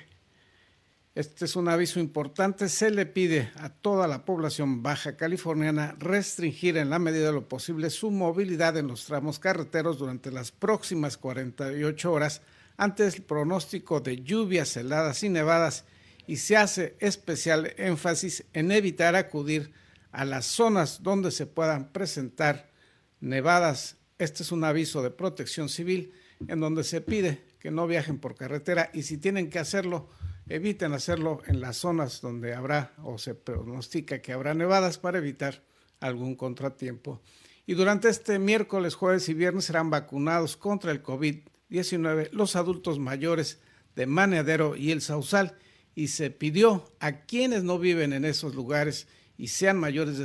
Este 1.16 1.46
es 1.46 1.56
un 1.56 1.68
aviso 1.68 1.98
importante. 1.98 2.68
Se 2.68 2.92
le 2.92 3.06
pide 3.06 3.50
a 3.56 3.70
toda 3.70 4.06
la 4.06 4.24
población 4.24 4.84
baja 4.84 5.16
californiana 5.16 5.96
restringir 5.98 6.76
en 6.76 6.90
la 6.90 7.00
medida 7.00 7.26
de 7.26 7.32
lo 7.32 7.48
posible 7.48 7.90
su 7.90 8.12
movilidad 8.12 8.76
en 8.76 8.86
los 8.86 9.04
tramos 9.06 9.40
carreteros 9.40 9.98
durante 9.98 10.30
las 10.30 10.52
próximas 10.52 11.16
48 11.16 12.12
horas 12.12 12.40
ante 12.76 13.04
el 13.04 13.22
pronóstico 13.22 13.98
de 13.98 14.22
lluvias 14.22 14.76
heladas 14.76 15.24
y 15.24 15.28
nevadas 15.28 15.86
y 16.28 16.36
se 16.36 16.56
hace 16.56 16.94
especial 17.00 17.74
énfasis 17.78 18.44
en 18.52 18.70
evitar 18.70 19.16
acudir 19.16 19.72
a 20.12 20.24
las 20.24 20.46
zonas 20.46 21.02
donde 21.02 21.32
se 21.32 21.46
puedan 21.46 21.90
presentar 21.90 22.70
nevadas 23.18 23.96
este 24.18 24.42
es 24.42 24.52
un 24.52 24.64
aviso 24.64 25.02
de 25.02 25.10
protección 25.10 25.68
civil 25.68 26.12
en 26.48 26.60
donde 26.60 26.84
se 26.84 27.00
pide 27.00 27.44
que 27.58 27.70
no 27.70 27.86
viajen 27.86 28.18
por 28.18 28.34
carretera 28.34 28.90
y 28.92 29.02
si 29.02 29.18
tienen 29.18 29.50
que 29.50 29.58
hacerlo, 29.58 30.08
eviten 30.48 30.92
hacerlo 30.92 31.42
en 31.46 31.60
las 31.60 31.78
zonas 31.78 32.20
donde 32.20 32.54
habrá 32.54 32.92
o 33.02 33.18
se 33.18 33.34
pronostica 33.34 34.20
que 34.20 34.32
habrá 34.32 34.54
nevadas 34.54 34.98
para 34.98 35.18
evitar 35.18 35.64
algún 36.00 36.36
contratiempo. 36.36 37.22
Y 37.66 37.74
durante 37.74 38.08
este 38.08 38.38
miércoles, 38.38 38.94
jueves 38.94 39.28
y 39.28 39.34
viernes 39.34 39.64
serán 39.64 39.90
vacunados 39.90 40.56
contra 40.56 40.92
el 40.92 41.02
COVID-19 41.02 42.30
los 42.32 42.56
adultos 42.56 42.98
mayores 42.98 43.60
de 43.96 44.06
Maneadero 44.06 44.76
y 44.76 44.92
El 44.92 45.00
Sausal 45.00 45.56
y 45.94 46.08
se 46.08 46.30
pidió 46.30 46.92
a 47.00 47.22
quienes 47.22 47.64
no 47.64 47.78
viven 47.78 48.12
en 48.12 48.24
esos 48.24 48.54
lugares 48.54 49.08
y 49.38 49.48
sean 49.48 49.78
mayores 49.78 50.18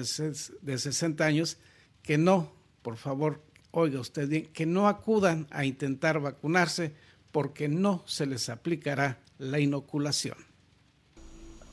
de 0.61 0.77
60 0.77 1.25
años 1.25 1.57
que 2.01 2.17
no, 2.17 2.53
por 2.81 2.97
favor, 2.97 3.48
oiga 3.71 3.99
usted 3.99 4.27
bien, 4.27 4.49
que 4.53 4.65
no 4.65 4.87
acudan 4.87 5.47
a 5.51 5.65
intentar 5.65 6.19
vacunarse 6.19 6.93
porque 7.31 7.67
no 7.67 8.03
se 8.05 8.25
les 8.25 8.49
aplicará 8.49 9.19
la 9.37 9.59
inoculación. 9.59 10.37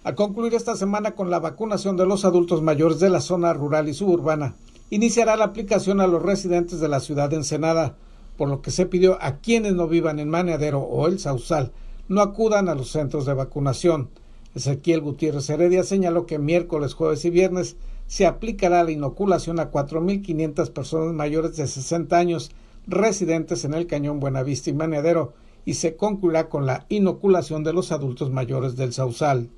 Al 0.04 0.14
concluir 0.14 0.54
esta 0.54 0.76
semana 0.76 1.16
con 1.16 1.30
la 1.30 1.40
vacunación 1.40 1.96
de 1.96 2.06
los 2.06 2.24
adultos 2.24 2.62
mayores 2.62 3.00
de 3.00 3.10
la 3.10 3.20
zona 3.20 3.52
rural 3.52 3.88
y 3.88 3.94
suburbana, 3.94 4.54
iniciará 4.90 5.36
la 5.36 5.46
aplicación 5.46 6.00
a 6.00 6.06
los 6.06 6.22
residentes 6.22 6.78
de 6.78 6.88
la 6.88 7.00
ciudad 7.00 7.28
de 7.28 7.36
Ensenada, 7.36 7.96
por 8.36 8.48
lo 8.48 8.62
que 8.62 8.70
se 8.70 8.86
pidió 8.86 9.18
a 9.20 9.38
quienes 9.38 9.74
no 9.74 9.88
vivan 9.88 10.20
en 10.20 10.28
Maneadero 10.28 10.80
o 10.80 11.08
El 11.08 11.18
Sausal 11.18 11.72
no 12.08 12.20
acudan 12.20 12.68
a 12.68 12.74
los 12.74 12.90
centros 12.90 13.26
de 13.26 13.34
vacunación. 13.34 14.10
Ezequiel 14.54 15.00
Gutiérrez 15.00 15.50
Heredia 15.50 15.82
señaló 15.82 16.24
que 16.26 16.38
miércoles, 16.38 16.94
jueves 16.94 17.24
y 17.24 17.30
viernes 17.30 17.76
se 18.06 18.26
aplicará 18.26 18.84
la 18.84 18.90
inoculación 18.90 19.60
a 19.60 19.70
4.500 19.70 20.70
personas 20.70 21.12
mayores 21.12 21.56
de 21.56 21.66
60 21.66 22.16
años 22.16 22.50
residentes 22.86 23.64
en 23.64 23.74
el 23.74 23.86
Cañón 23.86 24.20
Buenavista 24.20 24.70
y 24.70 24.74
Maneadero 24.74 25.34
y 25.64 25.74
se 25.74 25.96
concluirá 25.96 26.48
con 26.48 26.66
la 26.66 26.86
inoculación 26.88 27.64
de 27.64 27.72
los 27.72 27.90
adultos 27.90 28.30
mayores 28.30 28.76
del 28.76 28.92
Sausal. 28.92 29.50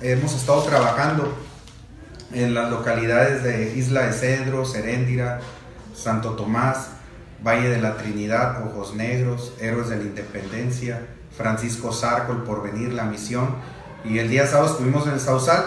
Hemos 0.00 0.34
estado 0.34 0.62
trabajando 0.62 1.30
en 2.32 2.54
las 2.54 2.70
localidades 2.70 3.42
de 3.42 3.76
Isla 3.76 4.06
de 4.06 4.12
Cedro, 4.14 4.64
Seréndira, 4.64 5.40
Santo 5.94 6.30
Tomás, 6.30 6.88
Valle 7.46 7.68
de 7.68 7.82
la 7.82 7.96
Trinidad, 7.98 8.66
Ojos 8.66 8.94
Negros, 8.94 9.52
Héroes 9.60 9.90
de 9.90 9.96
la 9.96 10.04
Independencia, 10.04 11.06
Francisco 11.36 11.92
Zarco, 11.92 12.32
El 12.32 12.38
Porvenir, 12.38 12.94
La 12.94 13.04
Misión. 13.04 13.48
Y 14.04 14.18
el 14.18 14.30
día 14.30 14.46
sábado 14.46 14.70
estuvimos 14.70 15.06
en 15.06 15.14
el 15.14 15.20
Sausal 15.20 15.64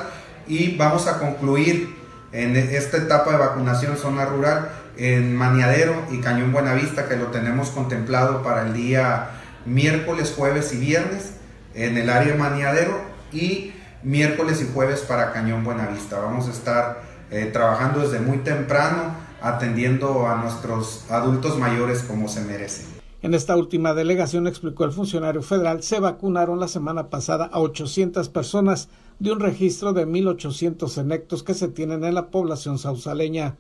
y 0.48 0.75
vamos 0.75 1.08
a 1.08 1.20
concluir 1.20 1.94
en 2.35 2.57
esta 2.57 2.97
etapa 2.97 3.31
de 3.31 3.37
vacunación 3.37 3.95
zona 3.95 4.25
rural 4.25 4.69
en 4.97 5.35
Maniadero 5.35 5.95
y 6.11 6.19
Cañón 6.19 6.51
Buenavista, 6.51 7.07
que 7.07 7.15
lo 7.15 7.27
tenemos 7.27 7.69
contemplado 7.69 8.43
para 8.43 8.63
el 8.63 8.73
día 8.73 9.29
miércoles, 9.65 10.33
jueves 10.35 10.73
y 10.73 10.77
viernes 10.77 11.35
en 11.73 11.97
el 11.97 12.09
área 12.09 12.33
de 12.33 12.37
Maniadero 12.37 13.01
y 13.31 13.73
miércoles 14.03 14.61
y 14.61 14.73
jueves 14.73 14.99
para 14.99 15.31
Cañón 15.31 15.63
Buenavista. 15.63 16.19
Vamos 16.19 16.47
a 16.49 16.51
estar 16.51 17.01
eh, 17.31 17.49
trabajando 17.53 18.01
desde 18.01 18.19
muy 18.19 18.39
temprano, 18.39 19.15
atendiendo 19.41 20.27
a 20.27 20.35
nuestros 20.35 21.05
adultos 21.09 21.57
mayores 21.57 22.03
como 22.03 22.27
se 22.27 22.41
merecen. 22.41 23.04
En 23.25 23.34
esta 23.34 23.58
última 23.58 23.96
delegación, 23.96 24.46
explicó 24.46 24.84
el 24.84 24.91
funcionario 24.91 25.41
federal, 25.41 25.82
se 25.82 26.00
vacunaron 26.00 26.60
la 26.60 26.67
semana 26.67 27.10
pasada 27.10 27.46
a 27.46 27.60
800 27.60 28.29
personas 28.29 28.88
de 29.17 29.32
un 29.32 29.39
registro 29.39 29.94
de 29.94 30.05
1.800 30.05 30.96
enectos 31.00 31.41
que 31.41 31.55
se 31.55 31.67
tienen 31.67 32.03
en 32.03 32.13
la 32.13 32.29
población 32.29 32.77
sausaleña. 32.77 33.58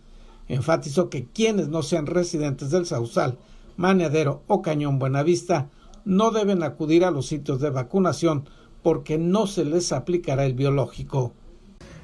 Enfatizó 0.47 1.09
que 1.09 1.25
quienes 1.25 1.67
no 1.67 1.81
sean 1.81 2.05
residentes 2.05 2.69
del 2.69 2.85
Sausal, 2.85 3.39
Maneadero 3.75 4.43
o 4.45 4.61
Cañón 4.61 4.99
Buenavista 4.99 5.71
no 6.05 6.29
deben 6.29 6.61
acudir 6.61 7.03
a 7.03 7.09
los 7.09 7.25
sitios 7.25 7.59
de 7.59 7.71
vacunación 7.71 8.47
porque 8.83 9.17
no 9.17 9.47
se 9.47 9.65
les 9.65 9.91
aplicará 9.91 10.45
el 10.45 10.53
biológico. 10.53 11.33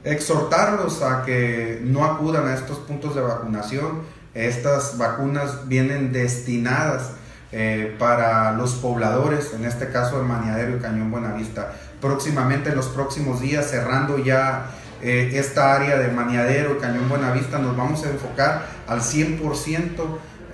Exhortarlos 0.04 1.04
a 1.04 1.24
que 1.26 1.80
no 1.84 2.06
acudan 2.06 2.48
a 2.48 2.56
estos 2.56 2.80
puntos 2.80 3.14
de 3.14 3.22
vacunación. 3.22 4.00
Estas 4.34 4.98
vacunas 4.98 5.68
vienen 5.68 6.12
destinadas 6.12 7.21
eh, 7.52 7.96
para 8.00 8.54
los 8.54 8.76
pobladores, 8.76 9.54
en 9.54 9.66
este 9.66 9.90
caso 9.90 10.18
de 10.18 10.24
Maniadero 10.24 10.78
y 10.78 10.80
Cañón 10.80 11.12
Buenavista. 11.12 11.74
Próximamente, 12.00 12.70
en 12.70 12.78
los 12.78 12.88
próximos 12.88 13.42
días, 13.42 13.70
cerrando 13.70 14.18
ya 14.18 14.72
eh, 15.02 15.32
esta 15.34 15.76
área 15.76 15.98
de 15.98 16.10
Maniadero 16.10 16.76
y 16.76 16.78
Cañón 16.80 17.10
Buenavista, 17.10 17.60
nos 17.60 17.76
vamos 17.76 18.06
a 18.06 18.10
enfocar 18.10 18.66
al 18.88 19.02
100% 19.02 19.90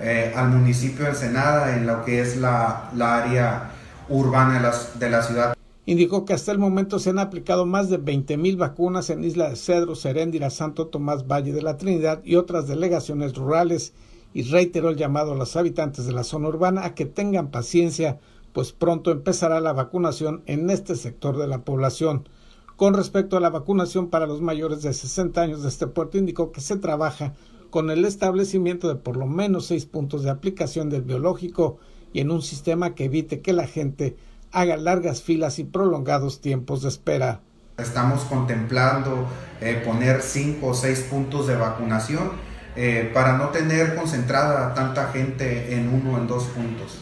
eh, 0.00 0.32
al 0.36 0.50
municipio 0.50 1.04
de 1.04 1.10
Ensenada 1.10 1.76
en 1.76 1.86
lo 1.86 2.04
que 2.04 2.20
es 2.20 2.36
la, 2.36 2.90
área 3.00 3.70
urbana 4.08 4.72
de 4.98 5.10
la, 5.10 5.22
ciudad. 5.22 5.54
Indicó 5.86 6.24
que 6.24 6.34
hasta 6.34 6.52
el 6.52 6.58
momento 6.58 6.98
se 6.98 7.10
han 7.10 7.18
aplicado 7.18 7.66
más 7.66 7.90
de 7.90 7.98
20.000 7.98 8.56
vacunas 8.56 9.10
en 9.10 9.24
Isla 9.24 9.50
de 9.50 9.56
Cedro, 9.56 9.96
Seréndira, 9.96 10.50
Santo 10.50 10.86
Tomás, 10.86 11.26
Valle 11.26 11.52
de 11.52 11.62
la 11.62 11.76
Trinidad 11.78 12.20
y 12.24 12.36
otras 12.36 12.68
delegaciones 12.68 13.34
rurales 13.34 13.92
y 14.32 14.42
reiteró 14.42 14.90
el 14.90 14.96
llamado 14.96 15.32
a 15.32 15.36
los 15.36 15.56
habitantes 15.56 16.06
de 16.06 16.12
la 16.12 16.24
zona 16.24 16.48
urbana 16.48 16.84
a 16.84 16.94
que 16.94 17.06
tengan 17.06 17.50
paciencia, 17.50 18.18
pues 18.52 18.72
pronto 18.72 19.10
empezará 19.10 19.60
la 19.60 19.72
vacunación 19.72 20.42
en 20.46 20.70
este 20.70 20.96
sector 20.96 21.38
de 21.38 21.46
la 21.46 21.64
población. 21.64 22.28
Con 22.76 22.94
respecto 22.94 23.36
a 23.36 23.40
la 23.40 23.50
vacunación 23.50 24.08
para 24.08 24.26
los 24.26 24.40
mayores 24.40 24.82
de 24.82 24.92
60 24.92 25.40
años 25.40 25.62
de 25.62 25.68
este 25.68 25.86
puerto, 25.86 26.18
indicó 26.18 26.52
que 26.52 26.60
se 26.60 26.76
trabaja 26.76 27.34
con 27.70 27.90
el 27.90 28.04
establecimiento 28.04 28.88
de 28.88 28.94
por 28.94 29.16
lo 29.16 29.26
menos 29.26 29.66
seis 29.66 29.84
puntos 29.84 30.22
de 30.22 30.30
aplicación 30.30 30.88
del 30.88 31.02
biológico 31.02 31.78
y 32.12 32.20
en 32.20 32.30
un 32.30 32.42
sistema 32.42 32.94
que 32.94 33.04
evite 33.04 33.40
que 33.40 33.52
la 33.52 33.66
gente 33.66 34.16
haga 34.52 34.76
largas 34.76 35.22
filas 35.22 35.58
y 35.58 35.64
prolongados 35.64 36.40
tiempos 36.40 36.82
de 36.82 36.88
espera. 36.88 37.40
Estamos 37.76 38.22
contemplando 38.22 39.26
eh, 39.60 39.82
poner 39.84 40.22
cinco 40.22 40.68
o 40.68 40.74
seis 40.74 41.00
puntos 41.10 41.46
de 41.46 41.56
vacunación 41.56 42.30
eh, 42.76 43.10
para 43.12 43.36
no 43.36 43.48
tener 43.48 43.94
concentrada 43.94 44.74
tanta 44.74 45.08
gente 45.08 45.74
en 45.74 45.88
uno 45.88 46.14
o 46.14 46.18
en 46.18 46.26
dos 46.26 46.44
puntos. 46.44 46.98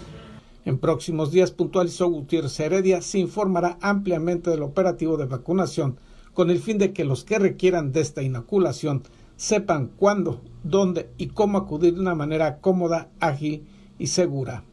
En 0.65 0.79
próximos 0.79 1.31
días, 1.31 1.53
puntualizó 1.53 2.09
Gutiérrez 2.09 2.59
Heredia, 2.59 3.01
se 3.01 3.19
informará 3.19 3.79
ampliamente 3.81 4.51
del 4.51 4.63
operativo 4.63 5.17
de 5.17 5.27
vacunación 5.27 5.99
con 6.35 6.51
el 6.51 6.59
fin 6.59 6.77
de 6.77 6.93
que 6.93 7.05
los 7.05 7.25
que 7.25 7.39
requieran 7.39 7.93
de 7.93 8.01
esta 8.01 8.23
inoculación 8.23 9.05
sepan 9.37 9.87
cuándo, 9.97 10.43
dónde 10.65 11.09
y 11.17 11.29
cómo 11.29 11.57
acudir 11.57 11.95
de 11.95 12.01
una 12.01 12.15
manera 12.15 12.59
cómoda, 12.59 13.09
ágil 13.21 13.67
y 13.99 14.09
segura. 14.09 14.65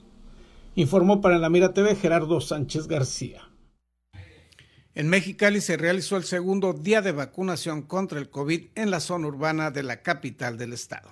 Informó 0.75 1.21
para 1.21 1.38
la 1.38 1.49
Mira 1.49 1.73
TV 1.73 1.95
Gerardo 1.95 2.41
Sánchez 2.41 2.88
García. 2.88 3.53
En 4.95 5.10
Mexicali 5.10 5.60
se 5.60 5.75
realizó 5.75 6.17
el 6.17 6.23
segundo 6.23 6.71
día 6.73 7.01
de 7.01 7.12
vacunación 7.12 7.82
contra 7.82 8.19
el 8.19 8.29
COVID 8.29 8.65
en 8.75 8.91
la 8.91 8.99
zona 8.99 9.25
urbana 9.25 9.71
de 9.71 9.82
la 9.82 10.03
capital 10.03 10.56
del 10.60 10.71
estado. 10.71 11.10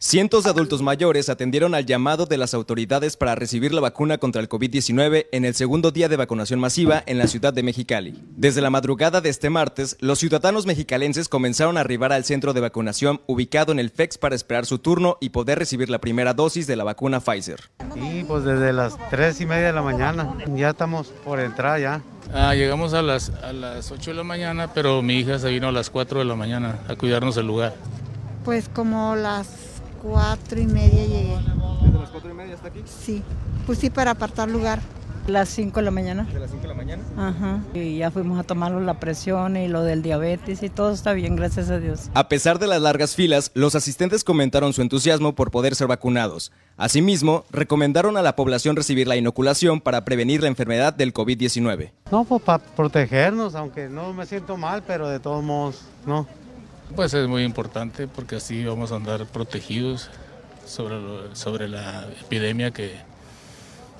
Cientos 0.00 0.44
de 0.44 0.50
adultos 0.50 0.82
mayores 0.82 1.28
atendieron 1.28 1.74
al 1.74 1.86
llamado 1.86 2.26
de 2.26 2.38
las 2.38 2.54
autoridades 2.54 3.16
para 3.16 3.36
recibir 3.36 3.72
la 3.72 3.82
vacuna 3.82 4.18
contra 4.18 4.40
el 4.40 4.48
COVID-19 4.48 5.26
en 5.30 5.44
el 5.44 5.54
segundo 5.54 5.92
día 5.92 6.08
de 6.08 6.16
vacunación 6.16 6.58
masiva 6.58 7.04
en 7.06 7.18
la 7.18 7.28
ciudad 7.28 7.52
de 7.52 7.62
Mexicali. 7.62 8.20
Desde 8.34 8.62
la 8.62 8.70
madrugada 8.70 9.20
de 9.20 9.28
este 9.28 9.48
martes, 9.48 9.96
los 10.00 10.18
ciudadanos 10.18 10.66
mexicalenses 10.66 11.28
comenzaron 11.28 11.76
a 11.76 11.82
arribar 11.82 12.12
al 12.12 12.24
centro 12.24 12.52
de 12.52 12.62
vacunación 12.62 13.20
ubicado 13.26 13.70
en 13.70 13.78
el 13.78 13.90
FEX 13.90 14.18
para 14.18 14.34
esperar 14.34 14.66
su 14.66 14.78
turno 14.78 15.18
y 15.20 15.28
poder 15.28 15.58
recibir 15.58 15.88
la 15.88 16.00
primera 16.00 16.34
dosis 16.34 16.66
de 16.66 16.76
la 16.76 16.84
vacuna 16.84 17.20
Pfizer. 17.20 17.60
Y 17.94 18.24
pues 18.24 18.42
desde 18.42 18.72
las 18.72 18.96
tres 19.10 19.40
y 19.40 19.46
media 19.46 19.68
de 19.68 19.72
la 19.74 19.82
mañana, 19.82 20.34
ya 20.56 20.70
estamos 20.70 21.08
por 21.24 21.38
entrar 21.38 21.78
ya. 21.78 22.02
Ah, 22.32 22.54
llegamos 22.54 22.94
a 22.94 23.02
las, 23.02 23.30
a 23.42 23.52
las 23.52 23.90
8 23.90 24.12
de 24.12 24.16
la 24.16 24.22
mañana, 24.22 24.72
pero 24.72 25.02
mi 25.02 25.14
hija 25.14 25.38
se 25.38 25.50
vino 25.50 25.68
a 25.68 25.72
las 25.72 25.90
4 25.90 26.20
de 26.20 26.24
la 26.24 26.36
mañana 26.36 26.78
a 26.88 26.94
cuidarnos 26.94 27.36
el 27.36 27.46
lugar. 27.46 27.74
Pues 28.44 28.68
como 28.68 29.16
las 29.16 29.48
4 30.02 30.60
y 30.60 30.66
media 30.66 31.04
llegué. 31.06 31.36
¿Desde 31.82 31.98
las 31.98 32.10
4 32.10 32.30
y 32.30 32.34
media 32.34 32.54
hasta 32.54 32.68
aquí? 32.68 32.82
Sí, 32.86 33.22
pues 33.66 33.78
sí, 33.78 33.90
para 33.90 34.12
apartar 34.12 34.48
lugar. 34.48 34.80
Las 35.26 35.48
5 35.50 35.78
de 35.80 35.84
la 35.84 35.90
mañana. 35.90 36.24
¿De 36.24 36.40
las 36.40 36.50
5 36.50 36.62
de 36.62 36.68
la 36.68 36.74
mañana? 36.74 37.02
Ajá. 37.16 37.60
Y 37.74 37.98
ya 37.98 38.10
fuimos 38.10 38.38
a 38.38 38.42
tomarlo 38.42 38.80
la 38.80 38.98
presión 38.98 39.56
y 39.56 39.68
lo 39.68 39.82
del 39.82 40.02
diabetes 40.02 40.62
y 40.62 40.68
todo 40.68 40.92
está 40.92 41.12
bien, 41.12 41.36
gracias 41.36 41.70
a 41.70 41.78
Dios. 41.78 42.10
A 42.14 42.28
pesar 42.28 42.58
de 42.58 42.66
las 42.66 42.80
largas 42.80 43.14
filas, 43.14 43.50
los 43.54 43.74
asistentes 43.74 44.24
comentaron 44.24 44.72
su 44.72 44.82
entusiasmo 44.82 45.34
por 45.34 45.50
poder 45.50 45.74
ser 45.74 45.86
vacunados. 45.86 46.52
Asimismo, 46.76 47.44
recomendaron 47.50 48.16
a 48.16 48.22
la 48.22 48.34
población 48.34 48.76
recibir 48.76 49.06
la 49.06 49.16
inoculación 49.16 49.80
para 49.80 50.04
prevenir 50.04 50.42
la 50.42 50.48
enfermedad 50.48 50.94
del 50.94 51.12
COVID-19. 51.12 51.92
No, 52.10 52.24
pues 52.24 52.42
para 52.42 52.62
protegernos, 52.62 53.54
aunque 53.54 53.88
no 53.88 54.12
me 54.12 54.26
siento 54.26 54.56
mal, 54.56 54.82
pero 54.86 55.08
de 55.08 55.20
todos 55.20 55.44
modos, 55.44 55.82
no. 56.06 56.26
Pues 56.96 57.14
es 57.14 57.28
muy 57.28 57.44
importante 57.44 58.08
porque 58.08 58.36
así 58.36 58.64
vamos 58.64 58.90
a 58.90 58.96
andar 58.96 59.26
protegidos 59.26 60.10
sobre, 60.66 60.96
sobre 61.34 61.68
la 61.68 62.08
epidemia 62.20 62.72
que, 62.72 62.96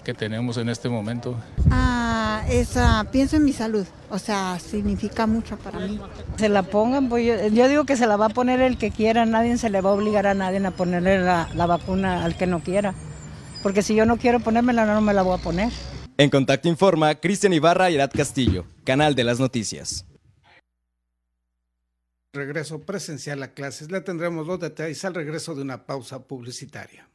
que 0.02 0.14
tenemos 0.14 0.56
en 0.56 0.68
este 0.68 0.88
momento? 0.88 1.36
Ah, 1.70 2.44
esa, 2.48 3.06
pienso 3.10 3.36
en 3.36 3.44
mi 3.44 3.52
salud, 3.52 3.86
o 4.10 4.18
sea, 4.18 4.58
significa 4.58 5.26
mucho 5.26 5.56
para 5.56 5.80
mí. 5.80 6.00
Se 6.36 6.48
la 6.48 6.62
pongan, 6.62 7.08
pues 7.08 7.52
yo, 7.52 7.68
digo 7.68 7.84
que 7.84 7.96
se 7.96 8.06
la 8.06 8.16
va 8.16 8.26
a 8.26 8.30
poner 8.30 8.60
el 8.60 8.78
que 8.78 8.90
quiera, 8.90 9.26
nadie 9.26 9.58
se 9.58 9.70
le 9.70 9.80
va 9.80 9.90
a 9.90 9.94
obligar 9.94 10.26
a 10.26 10.34
nadie 10.34 10.64
a 10.64 10.70
ponerle 10.70 11.18
la, 11.18 11.48
la 11.54 11.66
vacuna 11.66 12.24
al 12.24 12.36
que 12.36 12.46
no 12.46 12.60
quiera, 12.60 12.94
porque 13.62 13.82
si 13.82 13.94
yo 13.94 14.06
no 14.06 14.16
quiero 14.16 14.40
ponérmela, 14.40 14.86
no 14.86 15.00
me 15.00 15.14
la 15.14 15.22
voy 15.22 15.38
a 15.38 15.42
poner. 15.42 15.70
En 16.18 16.28
Contacto 16.28 16.68
Informa, 16.68 17.14
Cristian 17.14 17.52
Ibarra 17.52 17.90
y 17.90 17.94
Arad 17.94 18.10
Castillo, 18.12 18.66
Canal 18.84 19.14
de 19.14 19.24
las 19.24 19.40
Noticias. 19.40 20.04
Regreso 22.32 22.82
presencial 22.82 23.42
a 23.42 23.54
clases. 23.54 23.90
Le 23.90 24.00
tendremos 24.02 24.46
los 24.46 24.60
detalles 24.60 25.04
al 25.04 25.14
regreso 25.14 25.54
de 25.54 25.62
una 25.62 25.86
pausa 25.86 26.20
publicitaria. 26.20 27.08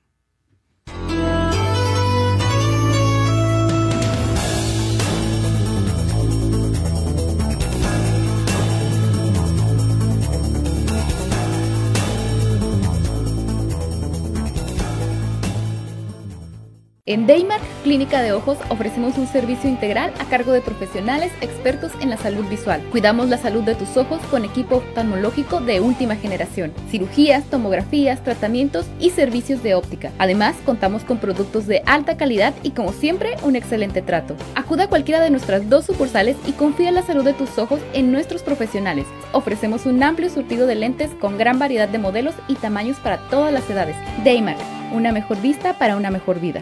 En 17.07 17.27
Daymark 17.27 17.61
Clínica 17.83 18.23
de 18.23 18.31
Ojos 18.31 18.57
ofrecemos 18.69 19.19
un 19.19 19.27
servicio 19.27 19.69
integral 19.69 20.11
a 20.17 20.25
cargo 20.25 20.51
de 20.53 20.61
profesionales 20.61 21.31
expertos 21.39 21.91
en 22.01 22.09
la 22.09 22.17
salud 22.17 22.43
visual. 22.45 22.81
Cuidamos 22.89 23.29
la 23.29 23.37
salud 23.37 23.61
de 23.61 23.75
tus 23.75 23.95
ojos 23.95 24.19
con 24.31 24.43
equipo 24.43 24.77
oftalmológico 24.77 25.61
de 25.61 25.81
última 25.81 26.15
generación, 26.15 26.73
cirugías, 26.89 27.43
tomografías, 27.43 28.23
tratamientos 28.23 28.87
y 28.99 29.11
servicios 29.11 29.61
de 29.61 29.75
óptica. 29.75 30.13
Además, 30.17 30.55
contamos 30.65 31.03
con 31.03 31.19
productos 31.19 31.67
de 31.67 31.83
alta 31.85 32.17
calidad 32.17 32.55
y 32.63 32.71
como 32.71 32.91
siempre, 32.91 33.35
un 33.43 33.55
excelente 33.55 34.01
trato. 34.01 34.35
Acuda 34.55 34.85
a 34.85 34.89
cualquiera 34.89 35.21
de 35.21 35.29
nuestras 35.29 35.69
dos 35.69 35.85
sucursales 35.85 36.37
y 36.47 36.53
confía 36.53 36.89
en 36.89 36.95
la 36.95 37.03
salud 37.03 37.23
de 37.23 37.33
tus 37.33 37.59
ojos 37.59 37.81
en 37.93 38.11
nuestros 38.11 38.41
profesionales. 38.41 39.05
Ofrecemos 39.31 39.85
un 39.85 40.01
amplio 40.01 40.31
surtido 40.31 40.65
de 40.65 40.73
lentes 40.73 41.11
con 41.21 41.37
gran 41.37 41.59
variedad 41.59 41.87
de 41.87 41.99
modelos 41.99 42.33
y 42.47 42.55
tamaños 42.55 42.97
para 42.97 43.19
todas 43.29 43.53
las 43.53 43.69
edades. 43.69 43.95
Daymark, 44.23 44.57
una 44.91 45.11
mejor 45.11 45.39
vista 45.39 45.77
para 45.77 45.97
una 45.97 46.09
mejor 46.09 46.39
vida. 46.39 46.61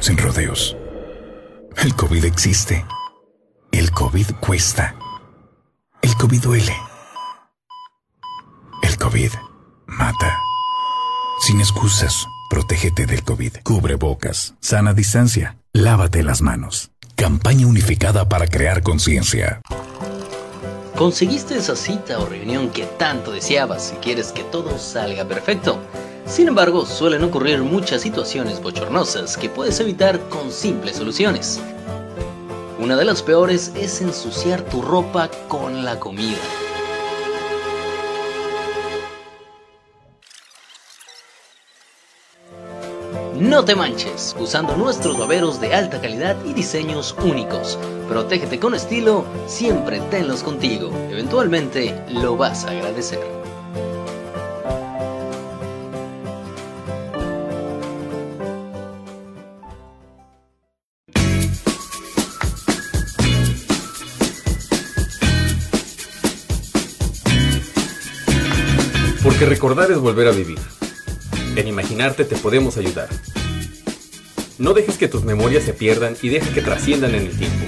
Sin 0.00 0.16
rodeos. 0.18 0.76
El 1.76 1.94
COVID 1.94 2.24
existe. 2.24 2.84
El 3.72 3.90
COVID 3.90 4.26
cuesta. 4.40 4.94
El 6.02 6.14
COVID 6.16 6.42
duele. 6.42 6.76
El 8.82 8.96
COVID 8.96 9.30
mata. 9.86 10.38
Sin 11.40 11.60
excusas, 11.60 12.26
protégete 12.48 13.06
del 13.06 13.22
COVID. 13.22 13.56
Cubre 13.62 13.96
bocas, 13.96 14.54
sana 14.60 14.94
distancia, 14.94 15.58
lávate 15.72 16.22
las 16.22 16.42
manos. 16.42 16.90
Campaña 17.16 17.66
unificada 17.66 18.28
para 18.28 18.46
crear 18.46 18.82
conciencia. 18.82 19.60
Conseguiste 20.96 21.56
esa 21.56 21.76
cita 21.76 22.18
o 22.20 22.26
reunión 22.26 22.70
que 22.70 22.84
tanto 22.84 23.32
deseabas 23.32 23.92
y 23.92 23.96
quieres 23.96 24.32
que 24.32 24.44
todo 24.44 24.78
salga 24.78 25.24
perfecto. 25.24 25.78
Sin 26.26 26.48
embargo, 26.48 26.86
suelen 26.86 27.22
ocurrir 27.22 27.62
muchas 27.62 28.02
situaciones 28.02 28.62
bochornosas 28.62 29.36
que 29.36 29.50
puedes 29.50 29.78
evitar 29.80 30.18
con 30.30 30.50
simples 30.50 30.96
soluciones. 30.96 31.60
Una 32.78 32.96
de 32.96 33.04
las 33.04 33.22
peores 33.22 33.72
es 33.76 34.00
ensuciar 34.00 34.62
tu 34.62 34.80
ropa 34.80 35.28
con 35.48 35.84
la 35.84 36.00
comida. 36.00 36.38
No 43.38 43.64
te 43.64 43.74
manches 43.74 44.34
usando 44.38 44.76
nuestros 44.76 45.18
baberos 45.18 45.60
de 45.60 45.74
alta 45.74 46.00
calidad 46.00 46.36
y 46.46 46.54
diseños 46.54 47.14
únicos. 47.22 47.78
Protégete 48.08 48.58
con 48.58 48.74
estilo, 48.74 49.24
siempre 49.46 50.00
tenlos 50.10 50.42
contigo. 50.42 50.90
Eventualmente 51.10 51.94
lo 52.08 52.36
vas 52.36 52.64
a 52.64 52.70
agradecer. 52.70 53.20
Recordar 69.64 69.90
es 69.92 69.98
volver 69.98 70.28
a 70.28 70.32
vivir. 70.32 70.58
En 71.56 71.66
imaginarte 71.66 72.26
te 72.26 72.36
podemos 72.36 72.76
ayudar. 72.76 73.08
No 74.58 74.74
dejes 74.74 74.98
que 74.98 75.08
tus 75.08 75.24
memorias 75.24 75.64
se 75.64 75.72
pierdan 75.72 76.18
y 76.20 76.28
deja 76.28 76.52
que 76.52 76.60
trasciendan 76.60 77.14
en 77.14 77.22
el 77.22 77.34
tiempo. 77.34 77.64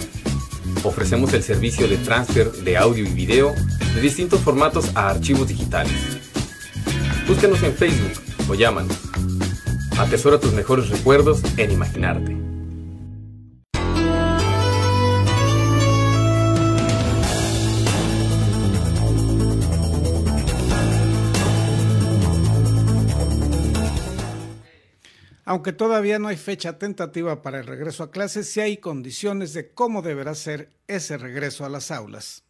Ofrecemos 0.82 1.32
el 1.32 1.42
servicio 1.42 1.88
de 1.88 1.96
transfer 1.96 2.52
de 2.52 2.76
audio 2.76 3.02
y 3.02 3.08
video 3.08 3.54
de 3.94 4.00
distintos 4.02 4.42
formatos 4.42 4.90
a 4.94 5.08
archivos 5.08 5.48
digitales. 5.48 5.94
Búscanos 7.26 7.62
en 7.62 7.72
Facebook 7.72 8.12
o 8.46 8.54
llámanos. 8.54 8.98
Atesora 9.96 10.38
tus 10.38 10.52
mejores 10.52 10.90
recuerdos 10.90 11.40
en 11.56 11.70
imaginarte. 11.70 12.35
Aunque 25.48 25.72
todavía 25.72 26.18
no 26.18 26.26
hay 26.26 26.36
fecha 26.36 26.76
tentativa 26.76 27.40
para 27.40 27.60
el 27.60 27.66
regreso 27.68 28.02
a 28.02 28.10
clases, 28.10 28.50
sí 28.50 28.60
hay 28.60 28.78
condiciones 28.78 29.54
de 29.54 29.72
cómo 29.72 30.02
deberá 30.02 30.34
ser 30.34 30.76
ese 30.88 31.16
regreso 31.18 31.64
a 31.64 31.68
las 31.68 31.92
aulas. 31.92 32.42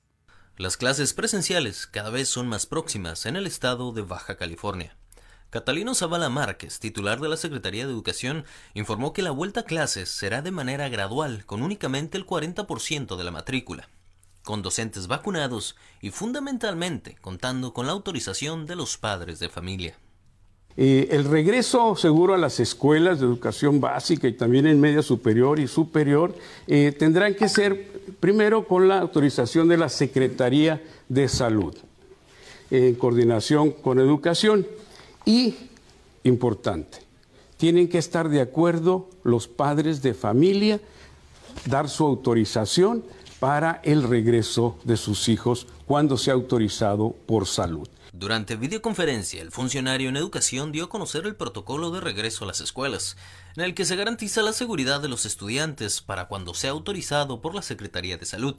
Las 0.57 0.79
clases 0.79 1.13
presenciales 1.13 1.87
cada 1.87 2.09
vez 2.09 2.31
son 2.31 2.49
más 2.49 2.65
próximas 2.65 3.27
en 3.27 3.37
el 3.37 3.47
estado 3.47 3.93
de 3.93 4.01
Baja 4.01 4.39
California. 4.39 4.97
Catalino 5.51 5.95
Zavala 5.95 6.31
Márquez, 6.31 6.81
titular 6.81 7.21
de 7.21 7.29
la 7.29 7.37
Secretaría 7.37 7.85
de 7.85 7.93
Educación, 7.93 8.47
informó 8.73 9.13
que 9.13 9.21
la 9.21 9.31
vuelta 9.31 9.61
a 9.61 9.65
clases 9.65 10.09
será 10.09 10.41
de 10.41 10.51
manera 10.51 10.89
gradual, 10.89 11.45
con 11.45 11.63
únicamente 11.63 12.17
el 12.17 12.25
40% 12.25 13.17
de 13.17 13.25
la 13.25 13.31
matrícula, 13.31 13.91
con 14.43 14.63
docentes 14.63 15.07
vacunados 15.07 15.77
y 16.01 16.13
fundamentalmente 16.13 17.17
contando 17.21 17.75
con 17.75 17.85
la 17.85 17.93
autorización 17.93 18.65
de 18.65 18.77
los 18.77 18.97
padres 18.97 19.39
de 19.39 19.51
familia. 19.51 19.99
Eh, 20.79 21.09
el 21.11 21.25
regreso 21.25 21.97
seguro 21.97 22.35
a 22.35 22.39
las 22.39 22.61
escuelas 22.61 23.19
de 23.19 23.27
educación 23.27 23.81
básica 23.81 24.29
y 24.29 24.35
también 24.35 24.67
en 24.67 24.79
media 24.79 25.01
superior 25.03 25.59
y 25.59 25.69
superior 25.69 26.35
eh, 26.67 26.95
tendrán 26.99 27.35
que 27.35 27.49
ser 27.49 27.91
primero 28.21 28.67
con 28.67 28.87
la 28.87 28.99
autorización 28.99 29.69
de 29.69 29.79
la 29.79 29.89
Secretaría 29.89 30.83
de 31.09 31.29
Salud, 31.29 31.75
en 32.71 32.95
coordinación 32.97 33.71
con 33.71 33.99
educación. 33.99 34.67
Y, 35.25 35.55
importante, 36.25 36.99
tienen 37.57 37.89
que 37.89 37.99
estar 37.99 38.29
de 38.29 38.43
acuerdo 38.43 39.09
los 39.25 39.49
padres 39.49 40.03
de 40.03 40.13
familia, 40.13 40.79
dar 41.65 41.89
su 41.89 42.05
autorización 42.05 43.03
para 43.41 43.81
el 43.83 44.03
regreso 44.03 44.79
de 44.85 44.97
sus 44.97 45.29
hijos 45.29 45.67
cuando 45.87 46.19
sea 46.19 46.35
autorizado 46.35 47.15
por 47.27 47.47
salud. 47.47 47.89
Durante 48.19 48.57
videoconferencia, 48.57 49.43
el 49.43 49.51
funcionario 49.51 50.09
en 50.09 50.17
educación 50.17 50.73
dio 50.73 50.85
a 50.85 50.89
conocer 50.89 51.27
el 51.27 51.37
protocolo 51.37 51.91
de 51.91 52.01
regreso 52.01 52.45
a 52.45 52.47
las 52.47 52.63
escuelas, 52.63 53.15
en 53.57 53.63
el 53.63 53.75
que 53.75 53.85
se 53.85 53.95
garantiza 53.95 54.41
la 54.41 54.55
seguridad 54.55 55.03
de 55.03 55.09
los 55.09 55.27
estudiantes 55.27 56.01
para 56.01 56.27
cuando 56.27 56.55
sea 56.55 56.71
autorizado 56.71 57.43
por 57.43 57.55
la 57.55 57.61
Secretaría 57.61 58.17
de 58.17 58.25
Salud. 58.25 58.55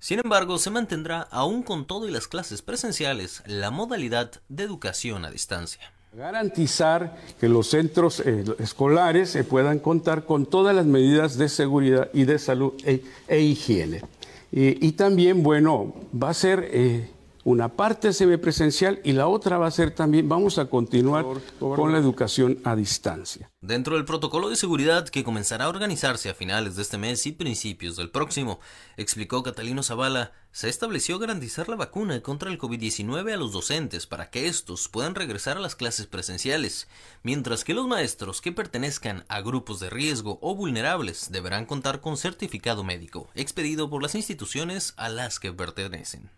Sin 0.00 0.18
embargo, 0.18 0.58
se 0.58 0.70
mantendrá, 0.70 1.20
aún 1.30 1.62
con 1.62 1.86
todo 1.86 2.08
y 2.08 2.10
las 2.10 2.26
clases 2.26 2.62
presenciales, 2.62 3.44
la 3.46 3.70
modalidad 3.70 4.32
de 4.48 4.64
educación 4.64 5.24
a 5.24 5.30
distancia. 5.30 5.92
Garantizar 6.12 7.16
que 7.38 7.48
los 7.48 7.68
centros 7.68 8.18
eh, 8.18 8.44
escolares 8.58 9.30
se 9.30 9.44
puedan 9.44 9.78
contar 9.78 10.24
con 10.24 10.46
todas 10.46 10.74
las 10.74 10.86
medidas 10.86 11.38
de 11.38 11.48
seguridad 11.48 12.10
y 12.12 12.24
de 12.24 12.40
salud 12.40 12.72
e, 12.84 13.04
e 13.28 13.40
higiene. 13.40 14.02
y 14.50 14.92
también, 14.92 15.44
bueno, 15.44 15.94
va 16.12 16.30
a 16.30 16.34
ser 16.34 16.68
eh, 16.72 17.10
una 17.46 17.68
parte 17.68 18.12
semipresencial 18.12 19.00
y 19.04 19.12
la 19.12 19.28
otra 19.28 19.56
va 19.56 19.68
a 19.68 19.70
ser 19.70 19.92
también, 19.92 20.28
vamos 20.28 20.58
a 20.58 20.64
continuar 20.66 21.24
con 21.60 21.92
la 21.92 21.98
educación 21.98 22.58
a 22.64 22.74
distancia. 22.74 23.52
Dentro 23.60 23.94
del 23.94 24.04
protocolo 24.04 24.48
de 24.48 24.56
seguridad 24.56 25.08
que 25.08 25.22
comenzará 25.22 25.66
a 25.66 25.68
organizarse 25.68 26.28
a 26.28 26.34
finales 26.34 26.74
de 26.74 26.82
este 26.82 26.98
mes 26.98 27.24
y 27.24 27.30
principios 27.30 27.94
del 27.94 28.10
próximo, 28.10 28.58
explicó 28.96 29.44
Catalino 29.44 29.84
Zavala, 29.84 30.32
se 30.50 30.68
estableció 30.68 31.20
garantizar 31.20 31.68
la 31.68 31.76
vacuna 31.76 32.20
contra 32.20 32.50
el 32.50 32.58
COVID-19 32.58 33.32
a 33.32 33.36
los 33.36 33.52
docentes 33.52 34.08
para 34.08 34.28
que 34.28 34.48
estos 34.48 34.88
puedan 34.88 35.14
regresar 35.14 35.56
a 35.56 35.60
las 35.60 35.76
clases 35.76 36.08
presenciales, 36.08 36.88
mientras 37.22 37.62
que 37.62 37.74
los 37.74 37.86
maestros 37.86 38.40
que 38.40 38.50
pertenezcan 38.50 39.24
a 39.28 39.40
grupos 39.40 39.78
de 39.78 39.88
riesgo 39.88 40.40
o 40.42 40.56
vulnerables 40.56 41.30
deberán 41.30 41.66
contar 41.66 42.00
con 42.00 42.16
certificado 42.16 42.82
médico 42.82 43.28
expedido 43.36 43.88
por 43.88 44.02
las 44.02 44.16
instituciones 44.16 44.94
a 44.96 45.08
las 45.08 45.38
que 45.38 45.52
pertenecen 45.52 46.28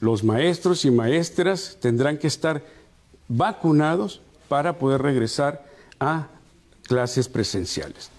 los 0.00 0.24
maestros 0.24 0.84
y 0.84 0.90
maestras 0.90 1.78
tendrán 1.80 2.18
que 2.18 2.26
estar 2.26 2.64
vacunados 3.28 4.20
para 4.48 4.78
poder 4.78 5.02
regresar 5.02 5.66
a 6.00 6.28
clases 6.82 7.28
presenciales. 7.28 8.10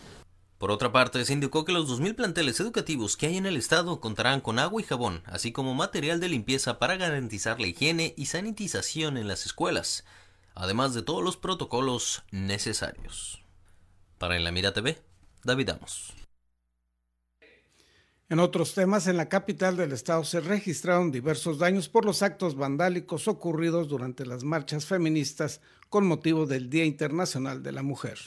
Por 0.57 0.71
otra 0.71 0.91
parte, 0.91 1.23
se 1.23 1.31
indicó 1.31 1.63
que 1.63 1.71
los 1.71 1.89
2.000 1.89 2.15
planteles 2.15 2.59
educativos 2.59 3.15
que 3.15 3.27
hay 3.27 3.37
en 3.37 3.45
el 3.45 3.55
estado 3.55 4.01
contarán 4.01 4.41
con 4.41 4.59
agua 4.59 4.81
y 4.81 4.85
jabón, 4.85 5.23
así 5.25 5.53
como 5.53 5.73
material 5.73 6.19
de 6.19 6.27
limpieza 6.27 6.79
para 6.79 6.97
garantizar 6.97 7.61
la 7.61 7.67
higiene 7.67 8.13
y 8.17 8.25
sanitización 8.25 9.17
en 9.17 9.29
las 9.29 9.45
escuelas, 9.45 10.03
además 10.55 10.93
de 10.93 11.01
todos 11.01 11.23
los 11.23 11.37
protocolos 11.37 12.23
necesarios. 12.31 13.41
Para 14.17 14.35
En 14.35 14.43
la 14.43 14.51
Mira 14.51 14.73
TV, 14.73 15.01
David 15.45 15.69
Amos. 15.69 16.18
En 18.31 18.37
otros 18.39 18.75
temas, 18.75 19.07
en 19.07 19.17
la 19.17 19.27
capital 19.27 19.75
del 19.75 19.91
estado 19.91 20.23
se 20.23 20.39
registraron 20.39 21.11
diversos 21.11 21.57
daños 21.57 21.89
por 21.89 22.05
los 22.05 22.21
actos 22.21 22.55
vandálicos 22.55 23.27
ocurridos 23.27 23.87
durante 23.87 24.23
las 24.23 24.43
marchas 24.43 24.85
feministas 24.85 25.61
con 25.89 26.05
motivo 26.05 26.45
del 26.45 26.69
Día 26.69 26.85
Internacional 26.85 27.63
de 27.63 27.71
la 27.71 27.81
Mujer. 27.81 28.19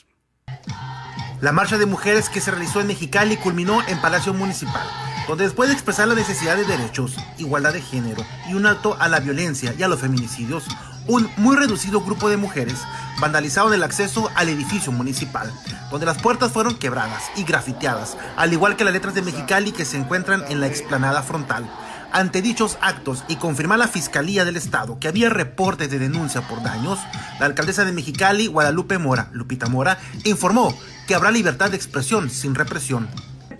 La 1.39 1.53
marcha 1.53 1.77
de 1.77 1.85
mujeres 1.85 2.27
que 2.27 2.41
se 2.41 2.51
realizó 2.51 2.81
en 2.81 2.87
Mexicali 2.87 3.37
culminó 3.37 3.81
en 3.87 4.01
Palacio 4.01 4.33
Municipal, 4.33 4.85
donde 5.25 5.45
después 5.45 5.69
de 5.69 5.73
expresar 5.73 6.09
la 6.09 6.15
necesidad 6.15 6.57
de 6.57 6.65
derechos, 6.65 7.15
igualdad 7.37 7.71
de 7.71 7.81
género 7.81 8.25
y 8.49 8.55
un 8.55 8.65
alto 8.65 8.97
a 8.99 9.07
la 9.07 9.21
violencia 9.21 9.73
y 9.77 9.83
a 9.83 9.87
los 9.87 10.01
feminicidios, 10.01 10.65
un 11.07 11.29
muy 11.37 11.55
reducido 11.55 12.01
grupo 12.01 12.29
de 12.29 12.37
mujeres 12.37 12.79
vandalizaron 13.19 13.73
el 13.73 13.83
acceso 13.83 14.29
al 14.35 14.49
edificio 14.49 14.91
municipal, 14.91 15.51
donde 15.91 16.05
las 16.05 16.21
puertas 16.21 16.51
fueron 16.51 16.77
quebradas 16.77 17.23
y 17.35 17.43
grafiteadas, 17.43 18.17
al 18.35 18.53
igual 18.53 18.75
que 18.75 18.83
las 18.83 18.93
letras 18.93 19.13
de 19.13 19.21
Mexicali 19.21 19.71
que 19.71 19.85
se 19.85 19.97
encuentran 19.97 20.43
en 20.49 20.59
la 20.59 20.67
explanada 20.67 21.21
frontal. 21.21 21.69
Ante 22.11 22.43
dichos 22.43 22.77
actos 22.81 23.23
y 23.27 23.37
confirmar 23.37 23.79
la 23.79 23.87
Fiscalía 23.87 24.45
del 24.45 24.55
Estado 24.55 24.99
que 24.99 25.07
había 25.07 25.29
reportes 25.29 25.89
de 25.89 25.97
denuncia 25.99 26.41
por 26.47 26.61
daños, 26.61 26.99
la 27.39 27.47
alcaldesa 27.47 27.85
de 27.85 27.91
Mexicali, 27.91 28.47
Guadalupe 28.47 28.99
Mora, 28.99 29.29
Lupita 29.33 29.67
Mora, 29.67 29.97
informó 30.23 30.77
que 31.07 31.15
habrá 31.15 31.31
libertad 31.31 31.71
de 31.71 31.77
expresión 31.77 32.29
sin 32.29 32.53
represión. 32.53 33.09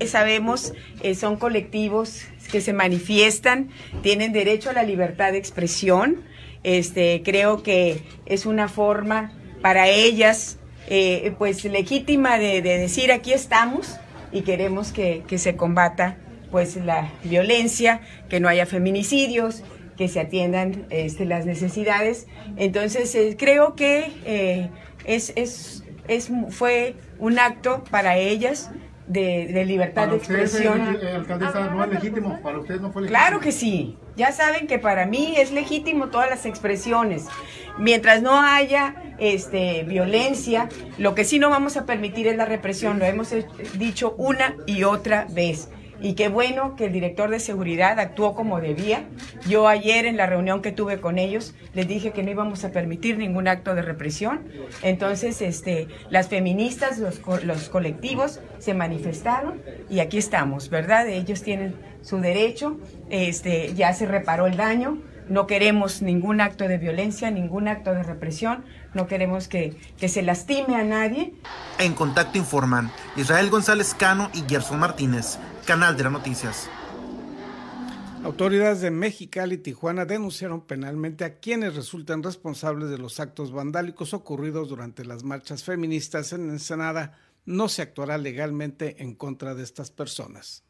Sabemos, 0.08 0.74
eh, 1.02 1.16
son 1.16 1.38
colectivos 1.38 2.22
que 2.52 2.62
se 2.62 2.74
manifiestan, 2.74 3.70
tienen 4.02 4.34
derecho 4.34 4.70
a 4.70 4.74
la 4.74 4.84
libertad 4.84 5.32
de 5.32 5.38
expresión. 5.38 6.24
Este, 6.64 7.22
creo 7.24 7.64
que 7.64 8.04
es 8.26 8.46
una 8.46 8.68
forma 8.68 9.34
para 9.62 9.88
ellas, 9.88 10.58
eh, 10.88 11.34
pues 11.38 11.64
legítima 11.66 12.38
de, 12.38 12.62
decir 12.62 13.12
aquí 13.12 13.34
estamos 13.34 13.98
y 14.32 14.42
queremos 14.42 14.92
que, 14.92 15.24
se 15.38 15.56
combata 15.56 16.18
pues 16.52 16.76
la 16.78 17.12
violencia, 17.24 18.02
que 18.30 18.40
no 18.40 18.48
haya 18.48 18.66
feminicidios, 18.66 19.64
que 19.98 20.08
se 20.08 20.20
atiendan 20.20 20.86
este, 20.90 21.26
las 21.26 21.46
necesidades. 21.46 22.28
Entonces 22.58 23.14
eh, 23.16 23.36
creo 23.38 23.76
que 23.76 24.70
es, 25.06 25.34
es, 25.36 25.84
es, 26.08 26.30
fue 26.50 26.96
un 27.20 27.40
acto 27.40 27.84
para 27.90 28.18
ellas 28.18 28.70
de, 29.08 29.64
libertad 29.66 30.10
de 30.10 30.18
expresión. 30.18 30.82
alcaldesa, 30.82 31.70
no 31.70 31.84
es 31.84 31.90
legítimo, 31.92 32.40
para 32.42 32.60
usted 32.60 32.80
no 32.80 32.92
fue 32.92 33.04
legítimo. 33.04 33.20
Claro 33.20 33.40
que 33.40 33.52
sí, 33.52 33.98
ya 34.16 34.32
saben 34.32 34.68
que 34.68 34.80
para 34.80 35.06
mí 35.06 35.36
es 35.38 35.52
legítimo 35.52 36.08
todas 36.08 36.30
las 36.30 36.46
expresiones. 36.46 37.28
Mientras 37.78 38.22
no 38.22 38.40
haya 38.40 38.96
este, 39.18 39.84
violencia, 39.84 40.70
lo 40.98 41.16
que 41.16 41.24
sí 41.24 41.40
no 41.40 41.50
vamos 41.50 41.78
a 41.78 41.86
permitir 41.86 42.28
es 42.28 42.38
la 42.38 42.46
represión, 42.46 43.00
lo 43.00 43.06
hemos 43.06 43.34
dicho 43.78 44.16
una 44.18 44.56
y 44.66 44.84
otra 44.84 45.28
vez 45.30 45.70
y 46.02 46.14
qué 46.14 46.28
bueno 46.28 46.76
que 46.76 46.86
el 46.86 46.94
director 46.94 47.30
de 47.30 47.40
seguridad 47.40 48.00
actuó 48.00 48.36
como 48.36 48.60
debía. 48.60 49.06
Yo 49.48 49.68
ayer 49.68 50.06
en 50.06 50.18
la 50.18 50.26
reunión 50.26 50.62
que 50.62 50.72
tuve 50.72 51.00
con 51.00 51.18
ellos 51.18 51.54
les 51.74 51.88
dije 51.88 52.12
que 52.12 52.24
no 52.24 52.32
íbamos 52.32 52.64
a 52.66 52.72
permitir 52.72 53.18
ningún 53.18 53.48
acto 53.48 53.76
de 53.76 53.82
represión. 53.82 54.42
Entonces, 54.82 55.42
este, 55.42 55.88
las 56.10 56.28
feministas, 56.28 57.00
los, 57.00 57.22
los 57.44 57.70
colectivos 57.70 58.40
se 58.60 58.74
manifestaron 58.74 59.62
y 59.90 60.00
aquí 60.00 60.18
estamos, 60.18 60.70
¿verdad? 60.70 61.08
Ellos 61.08 61.42
tienen 61.42 61.76
su 62.02 62.20
derecho, 62.20 62.78
este, 63.10 63.74
ya 63.74 63.94
se 63.94 64.06
reparó 64.06 64.48
el 64.48 64.58
daño. 64.58 64.98
No 65.30 65.48
queremos 65.48 66.02
ningún 66.02 66.42
acto 66.42 66.68
de 66.68 66.78
violencia, 66.78 67.32
ningún 67.32 67.68
acto 67.68 67.92
de 67.94 68.04
represión, 68.04 68.64
no 68.94 69.08
queremos 69.08 69.48
que, 69.48 69.76
que, 69.98 70.10
se 70.10 70.22
lastime 70.22 70.76
a 70.76 70.84
nadie. 70.84 71.34
En 71.80 71.94
contacto 71.94 72.38
informan 72.38 72.92
Israel 73.16 73.50
González 73.50 73.94
Cano 73.94 74.30
y 74.34 74.44
Gerson 74.48 74.80
Martínez, 74.80 75.38
Canal 75.66 75.98
de 75.98 76.04
las 76.04 76.12
Noticias. 76.12 76.70
Autoridades 78.24 78.80
de 78.80 78.90
Mexicali 78.90 79.56
y 79.56 79.58
Tijuana 79.58 80.06
denunciaron 80.06 80.62
penalmente 80.62 81.26
a 81.26 81.40
quienes 81.40 81.76
resultan 81.76 82.24
responsables 82.24 82.90
de 82.90 82.98
los 82.98 83.20
actos 83.20 83.52
vandálicos 83.52 84.14
ocurridos 84.14 84.70
durante 84.70 85.04
las 85.04 85.26
marchas 85.26 85.66
feministas 85.66 86.32
en 86.32 86.50
Ensenada. 86.50 87.18
No 87.46 87.68
se 87.68 87.82
actuará 87.82 88.18
legalmente 88.18 89.04
en 89.04 89.14
contra 89.16 89.56
de 89.56 89.64
estas 89.64 89.92
personas. 89.92 90.64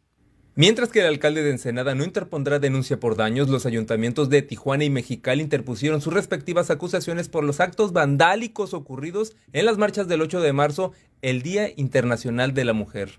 Mientras 0.56 0.90
que 0.90 1.00
el 1.00 1.08
alcalde 1.08 1.42
de 1.42 1.50
Ensenada 1.50 1.96
no 1.96 2.04
interpondrá 2.04 2.60
denuncia 2.60 3.00
por 3.00 3.16
daños, 3.16 3.50
los 3.50 3.66
ayuntamientos 3.66 4.30
de 4.30 4.44
Tijuana 4.44 4.84
y 4.84 4.92
Mexicali 4.92 5.42
interpusieron 5.42 6.00
sus 6.00 6.14
respectivas 6.14 6.70
acusaciones 6.70 7.28
por 7.28 7.44
los 7.44 7.60
actos 7.60 7.92
vandálicos 7.92 8.76
ocurridos 8.76 9.36
en 9.52 9.66
las 9.66 9.80
marchas 9.80 10.08
del 10.08 10.22
8 10.22 10.42
de 10.42 10.54
marzo, 10.54 10.92
el 11.24 11.42
Día 11.42 11.70
Internacional 11.76 12.54
de 12.54 12.66
la 12.66 12.74
Mujer. 12.74 13.18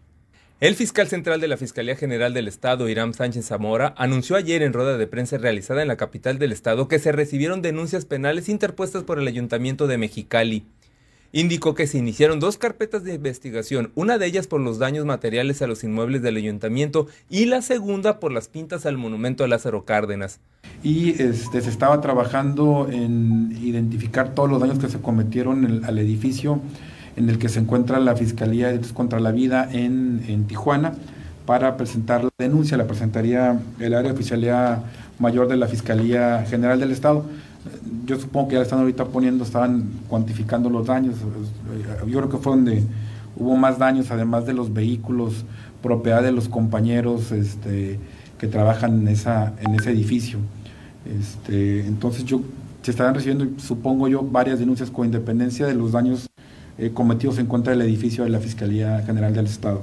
El 0.61 0.77
fiscal 0.77 1.09
central 1.09 1.41
de 1.41 1.49
la 1.49 1.57
Fiscalía 1.57 1.97
General 1.97 2.33
del 2.33 2.47
Estado, 2.47 2.89
Irán 2.89 3.15
Sánchez 3.15 3.47
Zamora, 3.47 3.95
anunció 3.99 4.37
ayer 4.37 4.63
en 4.63 4.73
rueda 4.73 4.97
de 4.97 5.09
prensa 5.09 5.37
realizada 5.37 5.83
en 5.83 5.89
la 5.89 5.97
capital 5.97 6.39
del 6.39 6.53
estado 6.53 6.87
que 6.87 7.01
se 7.01 7.11
recibieron 7.11 7.63
denuncias 7.63 8.05
penales 8.05 8.49
interpuestas 8.49 9.03
por 9.03 9.19
el 9.19 9.27
Ayuntamiento 9.27 9.89
de 9.89 9.99
Mexicali. 9.99 10.67
Indicó 11.37 11.75
que 11.75 11.89
se 11.89 11.99
iniciaron 11.99 12.39
dos 12.39 12.59
carpetas 12.59 13.03
de 13.03 13.15
investigación, 13.15 13.91
una 13.97 14.19
de 14.19 14.27
ellas 14.27 14.47
por 14.47 14.61
los 14.61 14.79
daños 14.79 15.05
materiales 15.05 15.63
a 15.63 15.67
los 15.67 15.83
inmuebles 15.83 16.23
del 16.23 16.37
ayuntamiento 16.37 17.09
y 17.29 17.47
la 17.47 17.61
segunda 17.61 18.21
por 18.21 18.31
las 18.31 18.47
pintas 18.47 18.87
al 18.87 18.99
monumento 18.99 19.43
a 19.43 19.49
Lázaro 19.49 19.85
Cárdenas. 19.85 20.39
Y 20.85 21.21
este, 21.21 21.61
se 21.61 21.71
estaba 21.71 22.01
trabajando 22.01 22.87
en 22.89 23.51
identificar 23.61 24.33
todos 24.33 24.49
los 24.49 24.61
daños 24.61 24.79
que 24.79 24.89
se 24.89 25.01
cometieron 25.01 25.85
al 25.85 25.99
edificio 25.99 26.61
en 27.17 27.29
el 27.29 27.41
que 27.41 27.49
se 27.49 27.59
encuentra 27.59 27.99
la 27.99 28.15
Fiscalía 28.15 28.73
contra 28.95 29.19
la 29.19 29.33
Vida 29.33 29.69
en, 29.73 30.45
Tijuana 30.47 30.93
para 31.47 31.77
presentar 31.77 32.23
la 32.23 32.31
denuncia, 32.39 32.77
la 32.77 32.87
presentaría 32.87 33.59
el 33.81 33.95
área 33.95 34.13
oficialía 34.13 34.85
mayor 35.19 35.49
de 35.49 35.57
la 35.57 35.67
Fiscalía 35.67 36.47
General 36.49 36.79
del 36.79 36.93
Estado. 36.93 37.25
Yo 38.05 38.19
supongo 38.19 38.49
que 38.49 38.55
ya 38.57 38.63
están 38.63 38.81
ahorita 38.81 39.07
poniendo, 39.07 39.45
estaban 39.45 39.91
cuantificando 40.09 40.69
los 40.69 40.87
daños. 40.87 41.17
Yo 42.07 42.19
creo 42.19 42.29
que 42.29 42.37
fue 42.37 42.55
donde 42.55 42.83
hubo 43.37 43.57
más 43.57 43.79
daños, 43.79 44.11
además 44.11 44.47
de 44.47 44.53
los 44.53 44.73
vehículos, 44.73 45.45
propiedad 45.83 46.23
de 46.23 46.33
los 46.33 46.49
compañeros 46.49 47.33
este, 47.33 47.99
que 48.39 48.47
trabajan 48.47 49.01
en, 49.01 49.09
esa, 49.09 49.55
en 49.61 49.75
ese 49.75 49.91
edificio. 49.91 50.39
Este, 51.05 51.87
entonces 51.87 52.25
yo 52.25 52.41
se 52.83 52.91
estarán 52.91 53.15
recibiendo, 53.15 53.47
supongo 53.61 54.09
yo, 54.09 54.23
varias 54.23 54.59
denuncias 54.59 54.91
con 54.91 55.07
independencia 55.07 55.67
de 55.67 55.75
los 55.75 55.93
daños 55.93 56.29
eh, 56.77 56.91
cometidos 56.93 57.39
en 57.39 57.47
contra 57.47 57.73
del 57.73 57.83
edificio 57.83 58.25
de 58.25 58.31
la 58.31 58.41
Fiscalía 58.41 59.03
General 59.07 59.33
del 59.33 59.47
Estado. 59.47 59.83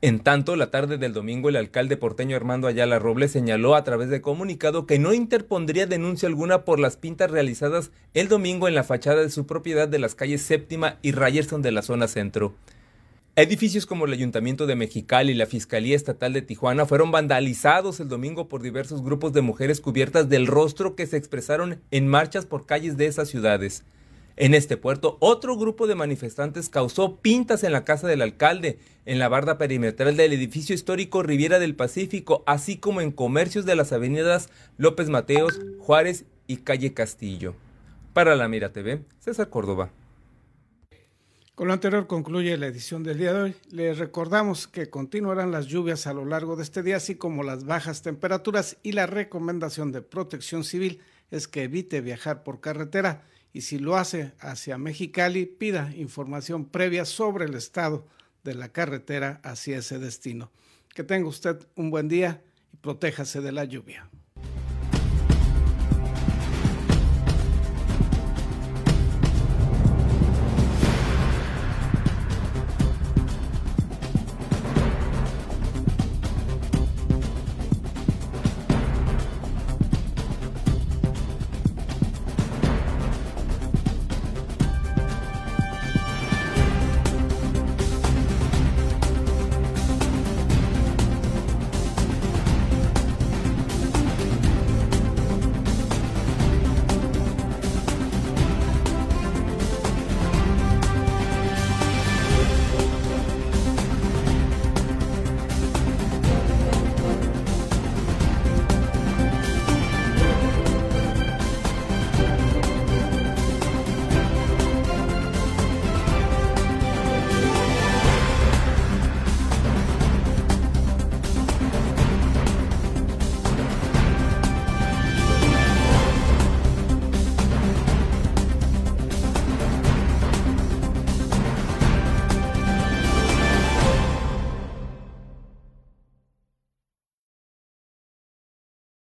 En 0.00 0.20
tanto, 0.20 0.54
la 0.54 0.70
tarde 0.70 0.96
del 0.96 1.12
domingo, 1.12 1.48
el 1.48 1.56
alcalde 1.56 1.96
porteño 1.96 2.36
Armando 2.36 2.68
Ayala 2.68 3.00
Robles 3.00 3.32
señaló 3.32 3.74
a 3.74 3.82
través 3.82 4.10
de 4.10 4.20
comunicado 4.20 4.86
que 4.86 5.00
no 5.00 5.12
interpondría 5.12 5.86
denuncia 5.86 6.28
alguna 6.28 6.64
por 6.64 6.78
las 6.78 6.96
pintas 6.96 7.32
realizadas 7.32 7.90
el 8.14 8.28
domingo 8.28 8.68
en 8.68 8.76
la 8.76 8.84
fachada 8.84 9.22
de 9.22 9.30
su 9.30 9.44
propiedad 9.44 9.88
de 9.88 9.98
las 9.98 10.14
calles 10.14 10.42
Séptima 10.42 10.98
y 11.02 11.10
Ryerson 11.10 11.62
de 11.62 11.72
la 11.72 11.82
zona 11.82 12.06
centro. 12.06 12.54
Edificios 13.34 13.86
como 13.86 14.04
el 14.04 14.12
Ayuntamiento 14.12 14.68
de 14.68 14.76
Mexicali 14.76 15.32
y 15.32 15.36
la 15.36 15.46
Fiscalía 15.46 15.96
Estatal 15.96 16.32
de 16.32 16.42
Tijuana 16.42 16.86
fueron 16.86 17.10
vandalizados 17.10 17.98
el 17.98 18.08
domingo 18.08 18.48
por 18.48 18.62
diversos 18.62 19.02
grupos 19.02 19.32
de 19.32 19.42
mujeres 19.42 19.80
cubiertas 19.80 20.28
del 20.28 20.46
rostro 20.46 20.94
que 20.94 21.08
se 21.08 21.16
expresaron 21.16 21.80
en 21.90 22.06
marchas 22.06 22.46
por 22.46 22.66
calles 22.66 22.96
de 22.96 23.06
esas 23.06 23.28
ciudades. 23.28 23.82
En 24.40 24.54
este 24.54 24.76
puerto, 24.76 25.16
otro 25.18 25.56
grupo 25.56 25.88
de 25.88 25.96
manifestantes 25.96 26.68
causó 26.68 27.16
pintas 27.16 27.64
en 27.64 27.72
la 27.72 27.84
casa 27.84 28.06
del 28.06 28.22
alcalde, 28.22 28.78
en 29.04 29.18
la 29.18 29.28
barda 29.28 29.58
perimetral 29.58 30.16
del 30.16 30.32
edificio 30.32 30.76
histórico 30.76 31.24
Riviera 31.24 31.58
del 31.58 31.74
Pacífico, 31.74 32.44
así 32.46 32.76
como 32.76 33.00
en 33.00 33.10
comercios 33.10 33.64
de 33.64 33.74
las 33.74 33.92
avenidas 33.92 34.48
López 34.76 35.08
Mateos, 35.08 35.60
Juárez 35.80 36.24
y 36.46 36.58
Calle 36.58 36.94
Castillo. 36.94 37.56
Para 38.12 38.36
la 38.36 38.46
Mira 38.46 38.72
TV, 38.72 39.02
César 39.18 39.50
Córdoba. 39.50 39.90
Con 41.56 41.66
lo 41.66 41.72
anterior 41.72 42.06
concluye 42.06 42.56
la 42.58 42.68
edición 42.68 43.02
del 43.02 43.18
día 43.18 43.32
de 43.32 43.42
hoy. 43.42 43.54
Les 43.72 43.98
recordamos 43.98 44.68
que 44.68 44.88
continuarán 44.88 45.50
las 45.50 45.66
lluvias 45.66 46.06
a 46.06 46.12
lo 46.12 46.24
largo 46.24 46.54
de 46.54 46.62
este 46.62 46.84
día, 46.84 46.98
así 46.98 47.16
como 47.16 47.42
las 47.42 47.64
bajas 47.64 48.02
temperaturas 48.02 48.76
y 48.84 48.92
la 48.92 49.08
recomendación 49.08 49.90
de 49.90 50.00
protección 50.00 50.62
civil 50.62 51.00
es 51.32 51.48
que 51.48 51.64
evite 51.64 52.00
viajar 52.00 52.44
por 52.44 52.60
carretera 52.60 53.24
y 53.52 53.62
si 53.62 53.78
lo 53.78 53.96
hace 53.96 54.32
hacia 54.40 54.78
Mexicali, 54.78 55.46
pida 55.46 55.92
información 55.96 56.66
previa 56.66 57.04
sobre 57.04 57.46
el 57.46 57.54
estado 57.54 58.06
de 58.44 58.54
la 58.54 58.70
carretera 58.70 59.40
hacia 59.42 59.78
ese 59.78 59.98
destino. 59.98 60.50
Que 60.94 61.04
tenga 61.04 61.28
usted 61.28 61.66
un 61.74 61.90
buen 61.90 62.08
día 62.08 62.42
y 62.72 62.76
protéjase 62.76 63.40
de 63.40 63.52
la 63.52 63.64
lluvia. 63.64 64.08